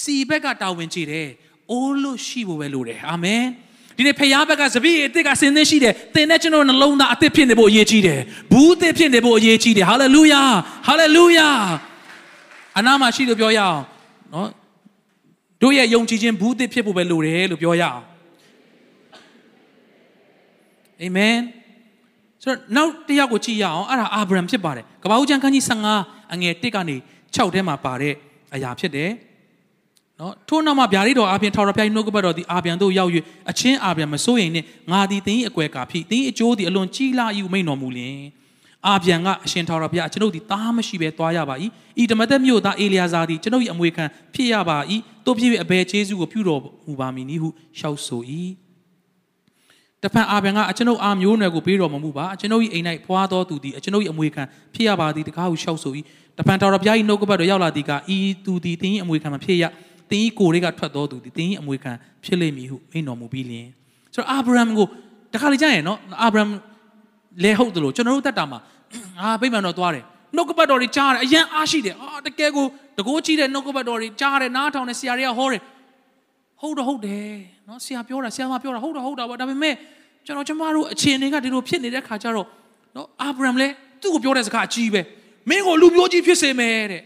[0.00, 1.28] စီဘက်ကတာဝန်ချေတယ်
[1.70, 3.42] အိုးလွတ်ရှိဖို့ပဲလိုတယ်အာမင်
[3.96, 8.20] ဒီနေ့ဖခင်ဘက်ကစပည့်အစ်စ်ကစင်သင်းရှိတယ်သင်နဲ့ကျွန်တော်နှလုံးသားအစ်စ်ဖြစ်နေဖို့အရေးကြီးတယ်
[8.52, 10.42] ဘူးအစ်စ်ဖြစ်နေဖို့အရေးကြီးတယ်ဟာလေလုယာ
[10.86, 11.48] ဟာလေလုယာ
[12.78, 13.80] အနာမရှိလို့ပြောရအောင်
[14.34, 14.48] နော်
[15.62, 18.02] တို့ရဲ့ယုံကြည်ခြင်းဘူးအစ်စ်ဖြစ်ဖို့ပဲလိုတယ်လို့ပြောရအောင်
[21.02, 21.36] အာမင်
[22.42, 25.64] ဆိုတော့နောက်တစ်ယောက်ကိုကြည့်ရအောင်အဲ့ဒါအာဗြဟံဖြစ်ပါတယ်ကပ္ပဦးကျမ်းခန်းကြီး
[25.98, 26.96] 15အငယ်1ကနေ
[27.34, 28.14] 6ထဲမှာပါတဲ့
[28.54, 29.10] အရာဖြစ်တယ်
[30.20, 33.10] နော်ထို့နောက်မှာဗျာဒိတော်အာပြန်ထော်ရဖျားနှုတ်ကပတ်တော်သည်အာပြန်တို့ရောက်၍
[33.50, 38.20] အချင်းအာပြန်မစိုးရင်နှင့်ငါသည်တင်း၏အကွယ်ကာဖြစ်တင်း၏အကျိုးသည်အလွန်ကြီးလာ၏မိန်တော်မူလျင်
[38.86, 41.54] အာပြန်ကအရှင်ထော်ရဖျားကျွန်ုပ်သည်တားမရှိဘဲသွားရပါ၏
[42.02, 44.78] ဤဓမ္မသက်မြို့သားအေလျာဇာသည်ကျွန်ုပ်၏အမွေခံဖြစ်ရပါ၏
[45.26, 47.48] တို့ဖြစ်၍အဘယ်ကျေးဇူးကိုပြုတော်မူပါမည်နည်းဟု
[47.78, 48.22] ရှောက်ဆို၏
[50.02, 54.42] တဖန်အာပြန်ကအကျွန်ုပ်အာမျိုးနွယ်ကိုပေးတော်မမူပါအကျွန်ုပ်၏အိမ်၌ဖွာသောသူသည်အကျွန်ုပ်၏အမွေခံ
[54.74, 55.92] ဖြစ်ရပါသည်တကားဟုရှောက်ဆို၏
[56.38, 59.64] တဖန်ထော်ရဖျား၏နှုတ်ကပတ်တော်ရောက်လာသည်ကဤသူသည်တင်း၏အမွေခံမဖြစ်ရ
[60.10, 61.92] သင်ဤကိုယ်တွေကထွက်တော်သူဒီသင်ဤအမွေခံ
[62.24, 63.66] ဖြစ်လိမ့်မည်ဟုမိန့်တော်မူပြီးလျင်
[64.14, 64.86] ဆိုတော့အာဗြဟံကို
[65.32, 66.44] တခါလေကြာရင်နော်အာဗြဟံ
[67.44, 68.60] လဲဟုတ်တယ်လို့ကျွန်တော်တို့တက်တာမှာ
[69.20, 70.04] အာဗိမာန်တော်သွားတယ်
[70.36, 72.66] နှုတ်ကပတ်တော်တွေကြားတယ်အရန်အားရှိတယ်အာတကယ်ကို
[72.98, 75.62] တကိုးကြည့်တဲ့နှုတ်ကပတ်တော်တွေကြားတယ်နားထောင်တယ်ဆရာတွေကဟောတယ်
[76.60, 77.34] ဟုတ်တော့ဟုတ်တယ်
[77.68, 79.74] နော်ဆရာပြောတာဆရာမပြောတာဟုတ်တော့ဟုတ်တာပါဒါပေမဲ့
[80.26, 82.46] ကျွန်တော်ကျမတို့အခြေအနေကဒီလိုဖြစ်နေတဲ့ခါကျတော့
[82.96, 83.68] နော်အာဗြဟံလဲ
[84.02, 85.00] သူ့ကိုပြောတဲ့စကားအကြီးပဲ
[85.48, 87.02] မင်းကိုလူမျိုးကြီးဖြစ်စေမယ်တဲ့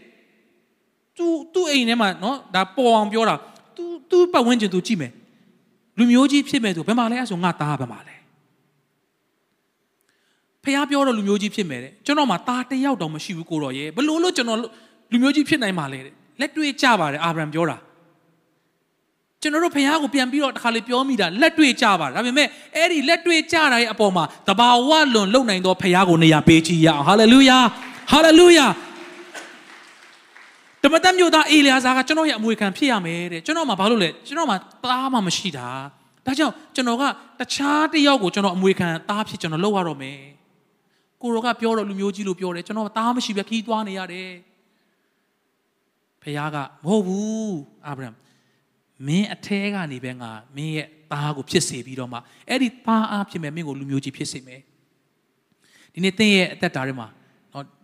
[1.21, 3.35] သူသူ့အိမ်ထဲမှာနော်ဒါပေါ်အောင်ပြောတာ
[3.77, 5.11] သူသူ့ပတ်ဝန်းကျင်သူကြည့်မယ်
[5.97, 8.15] လူမျိုးကြီးဖြစ်မယ်ဆိုဘယ်မှာလဲအဲ့ဆိုငါသားဘယ်မှာလဲ
[10.63, 14.59] ဖះပြောတော့လူမျိုးကြီးဖြစ်မယ်တဲ့ကျွန်တော်မှာသားတစ်ယောက်တောင်မရှိဘူးကိုတော်ရဲ့ဘလို့လို့ကျွန်တော်
[15.11, 17.77] လူမျိုးကြီးဖြစ်နိုင်မှာလဲတဲ့လက်တွေ့ကြပါတယ်အာဗြဟံပြောတာ
[19.41, 27.57] ကျွန်တော်တို့ဖះကိုပြန်ပြီးတော့တစ်ခါလေပြောမိတာလက်တွေ့ကြပါတယ်ဒါပေမဲ့အဲ့ဒီလက်တွေ့ကြတာရဲ့အပေါ်မှာတဘာဝလွန်လုံနိုင်သောဖះကိုနေရာပေးကြည့်ရအောင်ဟာလေလုယာ
[28.11, 28.65] ဟာလေလုယာ
[30.83, 35.67] ဓမ္မတမျိုးသားအေလျာဇာကကျွန်တော်ရဲ့အမွေခံဖြစ်ရမယ်တဲ့ကျွန်တော်မှဘာလို့လဲကျွန်တော်မှသားမှမရှိတာ
[36.25, 37.03] ဒါကြောင့်ကျွန်တော်က
[37.39, 40.19] တခြားတယောက်ကိုကျွန်တော်အမွေခံသားဖြစ်ကျွန်တော်လုပ်ရတော့မယ်
[41.21, 44.29] ကိုရောကပြောတော့လူမျိုးကြီးလို့ပြောတယ်ကျွန်တော်သားမရှိပဲခီးသွားနေရတယ်
[46.21, 48.09] ဖခင်ကမဟုတ်ဘူးအာဗြဟံ
[49.07, 52.17] မင်းအထဲကနေပဲငါမင်းရဲ့သားကိုဖြစ်စေပြီးတော့မှ
[52.49, 54.61] အဲ့ဒီသားအားဖြစ်မဲ့မင်းကိုလူမျိုးကြီးဖြစ်စေမယ်
[55.93, 57.07] ဒီနေ့သင်ရဲ့အသက်တာထဲမှာ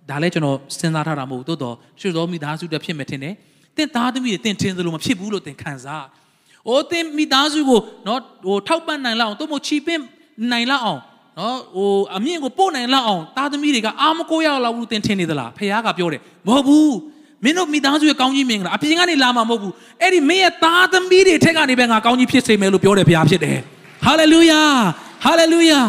[0.09, 3.33] ဒါလည်းကျွန်တော်စဉ်းစားထားတာမဟုတ်တိုးတော့ရွှေတော်မိသားစုတက်ဖြစ်မယ်ထင်တယ်
[3.77, 6.03] တင့်သားသမီးတွေတင့်ထင်သလိုမဖြစ်ဘူးလို့တင်ခံစား။
[6.67, 10.01] အိုးတင်မိသားစုကိုနော်ဟိုထောက်ပံ့နိုင်လောက်အောင်တို့မို့ချီပင့်
[10.51, 11.01] နိုင်လောက်အောင်
[11.39, 16.95] နော်ဟိုအမြင့်ကိုပို့နိုင်လောက်အောင်သားသမီးတွေကအာမကိုရလောက်ဘူးတင်ထင်နေသလားဖခင်ကပြောတယ်မဟုတ်ဘူး
[17.43, 23.57] မင်းတို့မိသားစုရဲ့ကောင်းကြီးမင်္ဂလာအပြင်ကနေလာမှာမဟုတ်ဘူးအဲ့ဒီမင်းရဲ့သားသမီးတွေထက်ကနေပဲငါကောင်းကြီးဖြစ်စေမယ်လို့ပြောတယ်ဖခင်ဖြစ်တယ်
[24.05, 24.61] ဟာလေလုယာ
[25.23, 25.81] ဟာလေလုယာ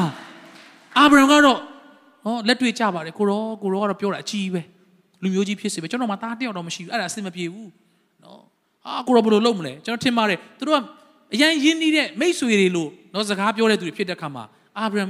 [0.98, 1.58] အာဗြဟံကတော့
[2.28, 4.62] ဟောလက်တွေ့ကြပါတယ်ကိုရောကိုရောကတော့ပြောတာအကြီးပဲ
[5.22, 7.70] လူမျိုးကြီးဖြစ်စေပဲကျွန်တော်မှသားတယောက်တော့မရှိဘူးအဲ့ဒါအဆင်မပြေဘူး
[8.24, 8.42] နော်
[8.86, 10.78] အာကိုရောဘယ်လိုလုပ်မလဲကျွန်တော်ထင်ပါတယ်သူတို့က
[11.34, 14.44] အရင်ရင်းနှီးတဲ့မိတ်ဆွေတွေလို့နော်စကားပြောတဲ့သူတွေဖြစ်တဲ့ခါမှာ
[14.78, 15.04] အာဗြဟံ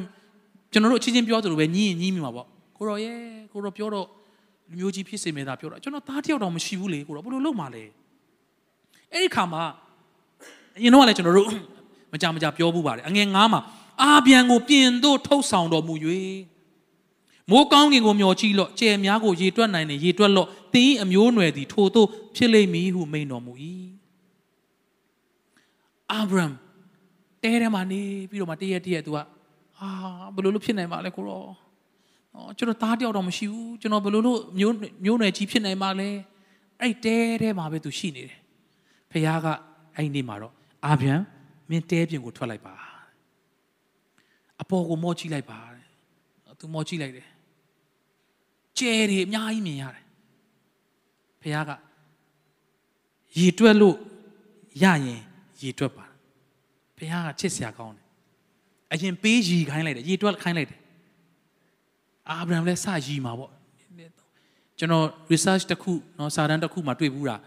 [0.72, 3.18] ကျွန်တော်တို့အချင်းချင်းပြောသလိုပဲညီးရင်ညီးမိမှာပေါ့ကိုရောရဲ့
[3.52, 4.06] ကိုရောပြောတော့
[4.70, 7.84] လူမျိုးကြီးဖြစ်စေမယ်သာပြောတာကျွန်တော်သားတယောက်တော့မရှိဘူးလေကိုရောဘယ်လိုလုပ်မှာလဲ
[9.12, 9.62] အဲ့ဒီခါမှာ
[10.76, 11.50] အရင်တော့လည်းကျွန်တော်တို့
[12.12, 13.60] မကြမကြပြောဘူးပါတယ်အငယ်9မှာ
[14.02, 15.94] အာပြန်ကိုပြင်တို့ထုတ်ဆောင်တော်မူ၍
[17.50, 23.52] မိုးကောင်းကင်ကိုမျှော်ကြည့်လော့ကြယ်များကိုရေတွက်နိုင်နေရေတွက်လော့တင်းအမျိုးနွယ်သည်ထိုသို့ဖြစ်လိမ့်မည်ဟုမိန်တော်မူ၏
[26.12, 26.46] အာဗြဟံ
[27.42, 29.18] တဲထဲမှာနေပြီးတော့မှတရက်တရက်သူက
[29.78, 29.88] အာ
[30.34, 31.42] ဘယ်လိုလုပ်ဖြစ်နိုင်မှာလဲကိုရော
[32.34, 36.08] နော်ကျွန်တော်သားတယောက်တော့မရှိဘူးကျွန်တော်ဘယ်လိုလုပ်မျိုးမျိုးနွယ်ကြီးဖြစ်နိုင်မှာလဲ
[36.80, 38.38] အဲ့တဲထဲမှာပဲသူရှိနေတယ်
[39.10, 39.46] ဖခင်က
[39.96, 40.52] အဲ့ဒီနေ့မှာတော့
[40.86, 41.14] အာဗြဟံ
[41.68, 42.74] မင်းတဲပြင်ကိုထွက်လိုက်ပါ
[44.60, 45.60] အပေါ်ကိုမော့ကြည့်လိုက်ပါ
[46.60, 47.26] သူမော့ကြည့်လိုက်တယ်
[48.79, 50.03] ကျဲတွေအများကြီးမြင်ရတယ်
[51.41, 51.71] ဖခင်က
[53.37, 53.97] ရေတွက်လို့
[54.83, 55.21] ရရင်
[55.61, 56.05] ရေတွက်ပါ
[56.97, 58.05] ဘုရားကချစ်စရာကောင်းတယ်
[58.93, 60.79] အရင်ပေးရီခိုင်းလိုက်တယ်ရေတွက်ခိုင်းလိုက်တယ်
[62.29, 63.51] အာဗြဟံလည်းစရီမှာပေါ့
[64.77, 67.37] ကျွန်တော် research တစ်ခုเนาะစာတမ်းတစ်ခုမှာတွေ့ဘူးတာ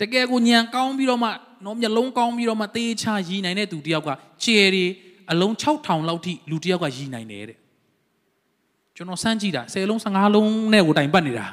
[0.00, 1.30] တကယ်ကိုညံကောင်းပြီးတော့မှ
[1.62, 4.10] เนาะမျက်လုံးကောင်းပြီးတော့မှတေးချရီနိုင်တဲ့သူတယောက်က
[4.42, 4.84] ခြေတွေ
[5.30, 7.58] အလုံး6000လောက်ထိလူတယောက်ကရီနိုင်တယ်တဲ့
[8.99, 11.45] ကျွန်တော်စမ်းကြည့်တာ10လုံး15လုံးနဲ့ကိုတိုင်ပတ်နေတာ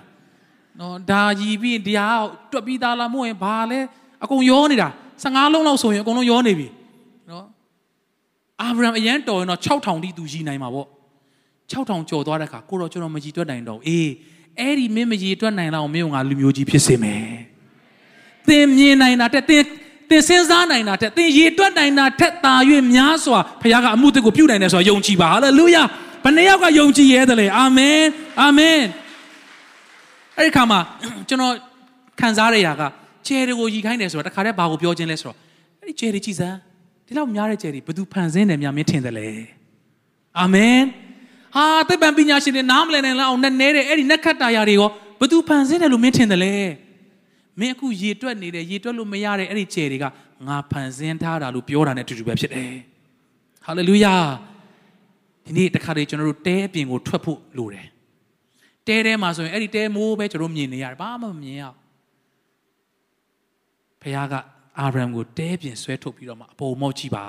[0.81, 2.21] နော်ဒါရီပြီးတရား
[2.53, 3.79] တွက်ပြီးသားလားမဟုတ်ရင်ဘာလဲ
[4.25, 4.89] အကုန်ရောနေတာ
[5.23, 6.69] 15လုံးလောက်ဆိုရင်အကုန်လုံးရောနေပြီ
[7.31, 7.45] နော်
[8.63, 10.89] အာဗြဟံအရန်တော်ရင်တော့6000တိသူရည်နိုင်မှာပေါ့
[11.73, 14.09] 6000ကျော်သွားတဲ့ခါကိုတော့ကျွန်တော်မကြည်တွက်နိုင်တော့အေး
[14.59, 17.27] အဲ့ဒီမင်းမကြည်တွက်နိုင်လောက်မင်းကငါလူမျိုးကြီးဖြစ်စေမယ်
[18.49, 19.63] သင်မြင်နိုင်တာတဲ့သင်
[20.11, 22.55] သင်စဉ်းစားနိုင်တာတဲ့သင်ရည်တွက်နိုင်တာထက်သာ၍
[22.95, 25.83] များစွာဘုရားကအမှုတစ်ကိုပြုနိုင်တယ်ဆိုတာယုံကြည်ပါဟာလေလုယာ
[26.27, 28.01] ဘယ်နှယောက်ကယုံကြည်ရဲတယ်လေအာမင်
[28.41, 28.81] အာမင်
[30.37, 30.81] အဲ့ဒီခါမှာ
[31.29, 31.53] ကျွန်တော်
[32.21, 32.83] ခံစားရတာက
[33.27, 35.37] ကျဲတွေကိုရီခိုင်းတယ်ဆိုတော့တခါတည်းဘာကိုပြောခြင်းလဲဆိုတော့
[35.81, 36.57] အဲ့ဒီကျဲတွေကြည်စမ်း
[37.07, 39.29] ဒီလောက်များတဲ့ကျဲတွေဘသူဖန်ဆင်းတယ်များမင်းထင်တယ်လေ
[40.39, 40.79] အာမင်
[41.55, 44.89] ဟာသိပ္ပံပညာရှင်တွေနားမလည်နိုင်လောက်အောင်နဲ့နဲတဲ့အဲ့ဒီနက်ခတ်တာယာတွေရော
[45.21, 46.55] ဘသူဖန်ဆင်းတယ်လို့မင်းထင်တယ်လေ
[47.61, 50.05] မင်းအခုရေတွက်နေတယ်ရေတွက်လို့မရတဲ့အဲ့ဒီကျဲတွေက
[50.47, 52.73] ငါဖန်ဆင်းထားတာလို့ပြောတာနဲ့အတူတူပဲဖြစ်တယ်
[53.65, 54.15] ဟာလေလုယာ
[55.47, 57.87] ဒီနေ့တခါတည်းကျွန်တော်တို့တဲအပြင်ကိုထွက်ဖို့လိုတယ်
[58.87, 61.77] တဲထဲမှာဆိုရင်အဲ့ဒီတဲမိုးပဲကျွန်တော်မြင်နေရတယ်ဘာမှမမြင်ရဘူး
[64.03, 64.35] ဖခင်က
[64.79, 67.25] အာဗြဟံကိုတဲပြင်ဆွဲထုတ်ပြီးတော့မှအပေါ်မော့ကြည့်ပါ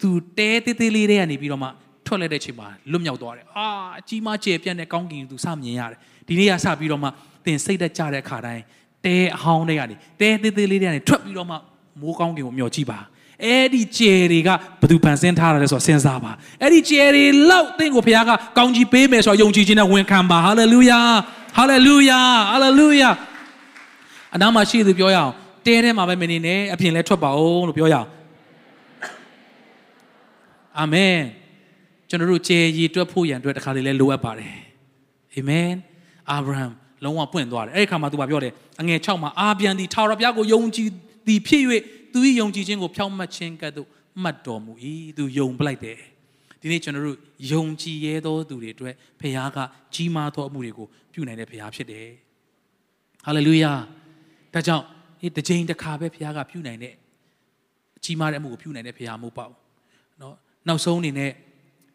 [0.00, 1.68] သူတဲသေးသေးလေးတွေကနေပြီးတော့မှ
[2.06, 3.68] ထွက်လိုက်တဲ့အချိန်မှာလွတ်မြောက်သွားတယ်အာ
[3.98, 7.08] အကြီးမကျယ်ပြန့်တဲ့ကောင်းကင်သူစမြင်ရတယ်ဒီနေ့ကစပြီးတော့မှ
[7.44, 8.62] သင်စိတ်သက်ကြတဲ့အခါတိုင်း
[9.04, 11.56] တဲအဟောင်းတွေကနေတဲသေးသေးလေးတွေကနေထွက်ပြီးတော့မှ
[12.00, 12.98] မိုးကောင်းကင်ကိုမျှော်ကြည့်ပါ
[13.44, 14.48] အဲ့ဒီကျယ်တွေက
[14.80, 21.00] ဘသူဖန်ဆင်းထားတယ်လဲဆိုတော့စဉ်းစားပါအဲ့ဒီကျယ်တွေလောက်သင်ကိုဘုရားကကောင်းကြီးပေးမယ်ဆိုတော့ယုံကြည်ခြင်းနဲ့ဝန်ခံပါဟာလေလုယာ
[21.56, 22.20] ဟာလေလုယာ
[22.52, 23.10] ဟာလေလုယာ
[24.34, 25.32] အနားမှာရှိသူပြောရအောင်
[25.66, 28.08] တဲထဲမှာပဲမနေနဲ့အပြင်လဲထွက်ပါအောင်လို့ပြောရအောင်
[30.78, 31.18] အာမင်
[32.08, 34.56] ကျွန်တော်တို့ကျေရည်တွက်ဖို့ရန်အတွက်တခါလေလဲလိုအပ်ပါတယ်
[35.34, 35.70] အာမင်
[36.30, 36.64] အာဗြဟံ
[37.04, 40.88] လုံးဝပွင့်သွားတယ်အဲ့ဒီခါမှာသူကပြောတယ်အငယ်6မှာအာပြန်သည်ထာဝရဘုရားကိုယုံကြည်
[41.26, 41.62] သည်ဖြစ်၍
[42.11, 43.87] သူ၏ယုံကြည်ခြင်းကိုဖြောင့်မတ်ခြင်းကဲ့သို့
[44.23, 44.73] မှတ်တော်မူ၏
[45.17, 45.99] သူယုံပလိုက်တယ်
[46.61, 47.19] ဒီနေ့ကျွန်တော်တို့
[47.51, 49.57] ယုံကြည်ရသောသူတွေအတွက်ဘုရားက
[49.93, 52.07] ကြီးမားသောအမှုတွေကိုပြုနိုင်တဲ့ဘုရားဖြစ်တယ်
[53.25, 53.71] ဟာလေလုယာ
[54.53, 54.85] ဒါကြောင့်
[55.21, 56.93] ဒီတစ်ချိန်တစ်ခါပဲဘုရားကပြုနိုင်တဲ့
[57.97, 59.57] အကြီးမားတဲ့အမှုကိုပြုနိုင်တဲ့ဘုရားမဟုတ်ပါဘူး
[60.19, 60.33] เนาะ
[60.67, 61.31] နောက်ဆုံးအနေနဲ့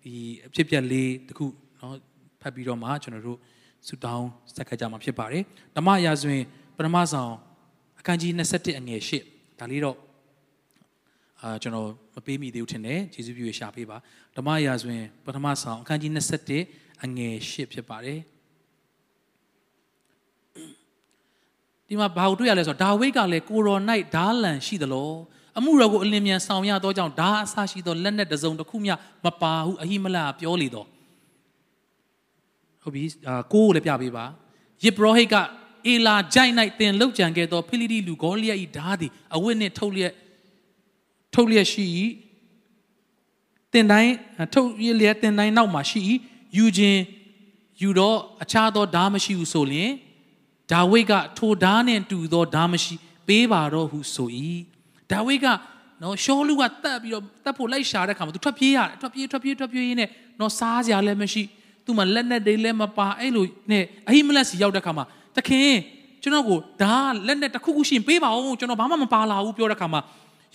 [0.05, 0.13] ဒီ
[0.47, 1.47] အဖြစ်ပြက်လေးတခု
[1.79, 1.93] เนาะ
[2.41, 3.39] ဖတ်ပြီးတော့မှကျွန်တော်တို့
[3.87, 5.43] ဆုတောင်းစက္ကကြမှာဖြစ်ပါတယ်
[5.77, 6.45] ဓမ္မရာဇဝင်
[6.77, 7.33] ပထမဆောင်
[7.99, 9.98] အခန်းကြီး21အငယ်8 ဒါလေးတော့
[11.42, 13.98] အာကျွန်တော်မပေးမိသေးဘူးထင်တယ်ယေရှုပြုရရှာပေးပါ
[14.38, 16.12] ဓမ္မရာဇဝင်ပထမဆောင်အခန်းကြီး
[16.58, 18.20] 21အငယ်8ဖြစ်ပါတယ်
[21.88, 23.82] ဒီမှာဘာကိုတွေ့ရလဲဆိုတော့ဒါဝိဒ်ကလည်းကိုရော်၌
[24.16, 25.12] ဓာလန်ရှိသလို
[25.58, 28.94] အမှုတော်ကိုအလင်းမြန်ဆောင်ရသောကြောင့်ဓာအဆရှိသောလက်နက်တစ်စုံတစ်ခုမျှ
[29.26, 30.88] မပါဟုအဟိမလပြောလေတော့
[32.84, 34.26] ဟုတ်ပြီအာကိုကိုလည်းပြပေးပါ
[34.84, 35.36] ယေဘရဟိတ်က
[35.88, 40.14] အေလာဂျိုင်၌တင်လောက်ကြံခဲ့သောဖိလိတိလူဂေါလိယ၏ဓာသည်အဝတ်နှင့်ထုတ်လျက်
[41.34, 41.86] ထုတ်လျက်ရှိ၏
[43.74, 44.14] တင်တိုင်း
[44.54, 44.70] ထုတ်
[45.00, 46.00] လျက်တင်တိုင်းနောက်မှာရှိ၏
[46.58, 47.02] ယူခြင်း
[47.82, 49.92] ယူတော့အခြားသောဓာမရှိဟုဆိုလျင်
[50.72, 52.96] ဒါဝိဒ်ကထိုဓာနှင့်တူသောဓာမရှိ
[53.28, 54.30] ပေးပါတော့ဟုဆို၏
[55.12, 55.48] ဒါဝိဒ်က
[56.02, 61.44] နော်ရှောလူကတတ်ပြီးတော့တတ်ဖို့လိုက်ရှာတဲ့ခါမှာသူထွက်ပြေးရတယ်ထွက်ပြေးထွက်ပြေးထွက်ပြေးရင်းနဲ့နော်စားစရာလည်းမရှိ
[61.86, 65.06] သူ့မှာလက်နဲ့တွေလည်းမပါအဲ့လိုနဲ့အဟိမလက်စီရောက်တဲ့ခါမှာ
[65.38, 65.72] တခင်
[66.24, 66.96] ကျွန်တော်ကိုဒါ
[67.28, 70.02] လက်နဲ့တစ်ခုခုရှင်ပေးပါဦးကျွန်တော်ဘာမှမပါလာဘူးပြောတဲ့ခါမှာ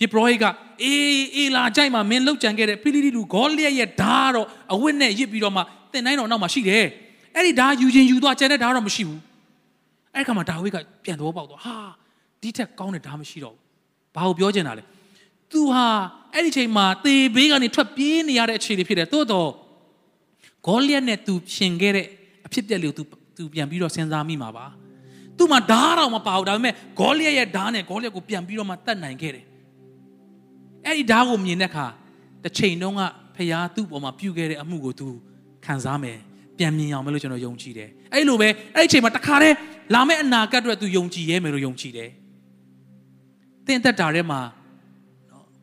[0.01, 0.43] ယေဘရဟိက
[0.83, 5.61] အေးအေးလာကြိုက်မှာမင်းလောက်ကြံခဲ့တဲ့ဖိလိတိလူဂေါလိယရဲ့ဓာတ်တော့အဝတ်နဲ့ရစ်ပြီးတော့မှ
[5.93, 6.85] တင်တိုင်းတော်နောက်မှာရှိတယ်
[7.35, 9.19] အဲ့ဒီဓာတ်ယူခြင်းယူသွားကျန်တဲ့ဓာတ်တော့မရှိဘူး
[10.15, 11.75] အဲ့ခါမှာဒါဝိဒ်ကပြန်တော့ပေါက်သွားဟာ
[12.41, 13.63] ဒီထက်ကောင်းတဲ့ဓာတ်မရှိတော့ဘူး
[14.15, 14.83] ဘာကိုပြောချင်တာလဲ
[15.51, 15.85] သူဟာ
[16.33, 19.49] အဲ့ဒီချိန်မှာသေဘေးကနေထွက်ပြေးနေရတဲ့အခြေအနေဖြစ်တယ်သို့တော့
[20.65, 22.07] ဂေါလိယနဲ့သူရှင်ခဲ့တဲ့
[22.45, 23.03] အဖြစ်ပြက်လေးကိုသူ
[23.39, 24.65] သူပြန်ပြီးတော့စဉ်းစားမိမှာပါ
[25.37, 29.45] သူ့မှာဓာတ်တော့မပါဘူးဒါပေမဲ့ဂေါလိယရဲ့ဓာတ်နဲ့ဂေါလိယကိုပြန်ပြီးတော့မှတတ်နိုင်ခဲ့တယ်
[30.85, 31.85] အဲ့ဒီဓာတ်ကိုမြင်တဲ့အခါ
[32.43, 33.01] တစ်ချိန်တုန်းက
[33.35, 35.07] ဖခင်သူ့ပေါ်မှာပြုခဲ့တဲ့အမှုကို तू
[35.65, 36.17] ခံစားမယ်
[36.57, 39.55] ပြန်မြင်အောင်မလို့ကျွန်တော်ယုံကြည်တယ်အဲ့လိုပဲအဲ့ဒီအချိန်မှာတခါတည်း
[39.93, 42.09] လာမယ့်အနာဂတ်အတွက် तू ယုံကြည်ရဲမယ်လို့ယုံကြည်တယ်
[43.67, 44.39] တင်းသက်တာထဲမှာ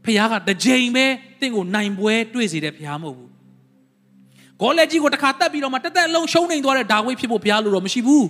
[0.05, 1.05] ဖခင်ကတစ်ချိန်ပဲ
[1.41, 3.31] တင့်ကိုနိုင်ပွဲတွေ့စေတဲ့ဖခင်မဟုတ်ဘူး
[4.62, 8.28] ဂေါလက်ကြီးကိုတစ်ခါတက်ပြီးတော့မှတက်တက်လုံးရှုံးနေသွားတဲ့ဒါဝိဒ်ဖြစ်ဖို့ဘုရားလိုတော့မရှိဘူး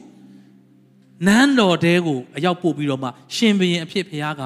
[1.28, 4.42] နန်းတော်တဲကိုအရောက်ပို့ပြီးတော့မှရှင်ဘုရင်အဖြစ်ဘုရားက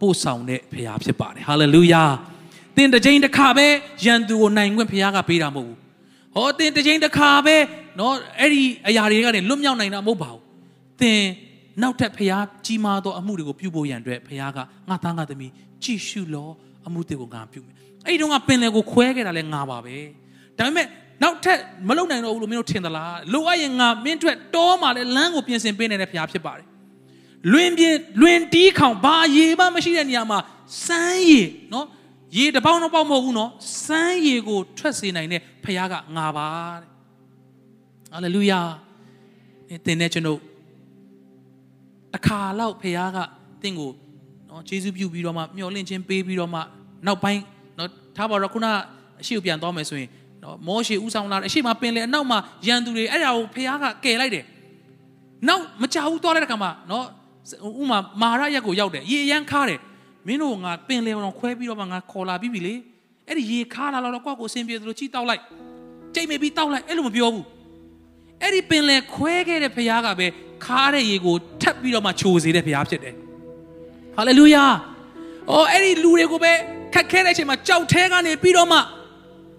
[0.00, 2.04] ပို့ဆောင်တဲ့ဘုရားဖြစ်ပါတယ်ဟာလေလုယာ
[2.76, 3.66] သင်တစ်ချိန်တစ်ခါပဲ
[4.04, 5.78] ယန်သူကိုနိုင်ခွင့်ဘုရားကပေးတာမဟုတ်ဘူး
[6.34, 7.56] ဟောသင်တစ်ချိန်တစ်ခါပဲ
[7.96, 10.42] เนาะအဲ့ဒီအရာတွေကနေလွတ်မြောက်နိုင်တာမဟုတ်ပါဘူး
[11.00, 11.22] သင်
[11.82, 16.48] နောက်ထပ်ဘုရားကြီးမားသောအမှုတွေကိုပြုဖို့ရန်အတွက်ဘုရားကငါသားငါသမီးကြည်ရှုလော
[16.86, 17.74] အမှုတွေကိုငါပြုမယ်
[18.06, 19.96] အဲ့ဒီတော့ကပင်လယ်ကိုခွဲခဲ့တာလဲငါပါပဲ
[20.58, 20.86] ဒါပေမဲ့
[21.23, 26.65] နောက်ထပ်မလုံနိုင်တော့ဘူးလို့မင်းတို့ထင်သလားလိုအပ်ရင်ငါမင်းအတွက်တောမှာလဲလမ်းကိုပြင်ဆင်ပေးနေတဲ့ဘုရားဖြစ်ပါတယ်
[27.53, 30.39] လွင်ပြင်းလွင်တီးခေါင်ဘာရေမှမရှိတဲ့နေရာမှာ
[30.85, 31.85] စမ်းရည်နော်
[32.37, 33.51] ရေတပေါင်းတော့ပေါက်မဟုတ်ဘူးနော်
[33.85, 36.47] စမ်းရည်ကိုထွက်စေနိုင်တဲ့ဘုရားကငါပါ
[36.81, 36.89] တဲ့
[38.11, 38.61] ဟာလေလုယာ
[39.85, 40.39] သင်နဲ့ကျွန်တော်
[42.13, 43.17] တခါတော့ဘုရားက
[43.61, 43.91] သင်ကို
[44.49, 46.59] နော်ယေရှုပြုပြီးတော့မှမျှော်လင့်ခြင်းပေးပြီးတော့မှ
[47.05, 47.41] နောက်ပိုင်း
[47.77, 48.67] နော်ထားပါတော့ခုန
[49.21, 50.09] အရှိကိုပြန်သွားမယ်ဆိုရင်
[50.45, 54.45] နော်မောရှေဥဆောင်လာတယ်အရှိမပင်လေအနောက်မှာရန်သူတွေအဲ့ဒါကိုဖခင်ကကယ်လိုက်တယ်
[55.47, 57.05] နောက်မကြောက်ဘူးသွားလိုက်တဲ့ခါမှာနော်
[57.81, 59.79] ဥမာမာရရက်ကိုရောက်တယ်ရေရန်ခါတယ်
[60.27, 62.73] မင်းတို့ငါပင်လေတော့ခွဲပြီးတော့မှငါခေါ်လာပြီးပြီလေ
[63.27, 65.41] အဲ့ဒီရေခါလာတော့ကိုယ့်ကိုအဆင်ပြေသလိုချိတောက်လိုက်
[66.15, 67.45] ကြိတ်မိပြီးတောက်လိုက်အဲ့လိုမပြောဘူး
[68.41, 70.27] အဲ့ဒီပင်လေခွဲခဲ့တဲ့ဖခင်ကပဲ
[70.65, 73.15] ခါတဲ့ရေကိုထပ်ပြီးတော့မှချိုစေတဲ့ဖခင်ဖြစ်တယ်
[74.15, 74.65] ဟာလေလုယာ
[75.51, 76.53] အော်အဲ့ဒီလူတွေကိုပဲ
[76.93, 78.79] ခက်ခဲတဲ့အချိန်မှာကြောက်သေးကနေပြီးတော့မှ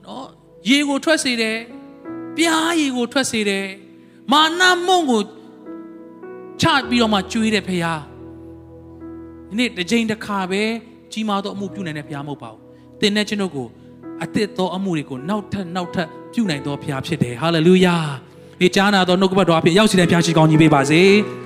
[0.06, 0.26] နော်
[0.68, 1.56] ရေကိုထွက်စေတယ်
[2.36, 3.66] ပြားရေကိုထွက်စေတယ်
[4.32, 5.22] မာနမုံကို
[6.62, 8.00] ချပြီးတော့မှကျွေးတယ်ဖရား
[9.48, 10.62] ဒီနေ့တစ်ချိန်တစ်ခါပဲ
[11.12, 12.60] ကြီးမားသောအမှုပြုနိုင်တဲ့ဖရားမဟုတ်ပါဘူး
[13.00, 13.68] သင်နဲ့ကျွန်ုပ်ကို
[14.22, 17.96] အသစ်သောအမှုတွေကိုနောက်ထပ်နောက်ထပ်ပြုနိုင်သောဖရားဖြစ်တယ်ဟာလေလုယာ
[18.60, 21.02] ဒီကြားနာသောနှုတ်ကပတ်တော်အဖြစ်ရောက်စီတဲ့ဖရားရှိကောင်းကြီးပေးပါစေ။